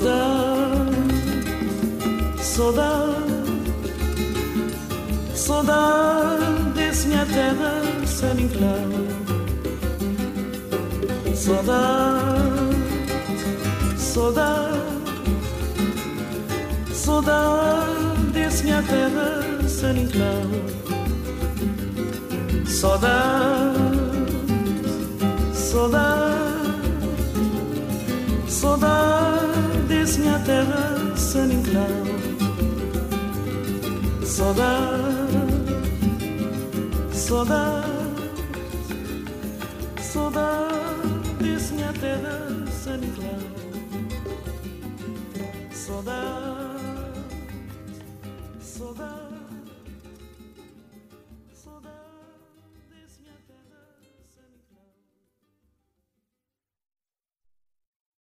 Saudade, 0.00 0.96
saudade, 2.40 3.12
saudade 5.34 6.70
desse 6.74 7.08
minha 7.08 7.26
terra, 7.26 7.82
San 8.06 8.40
Inclau. 8.40 8.88
Saudade, 11.34 12.76
saudade, 13.98 14.78
saudade 16.94 18.30
desse 18.32 18.64
minha 18.64 18.82
terra, 18.82 19.68
San 19.68 19.98
Inclau. 19.98 20.46
Saudade, 22.64 23.76
saudade, 25.52 26.40
saudade 28.48 29.39
desminha 30.00 30.38
terra 30.46 31.14
saniclau 31.14 32.06
Saudade, 34.24 35.42
saudade 37.12 37.79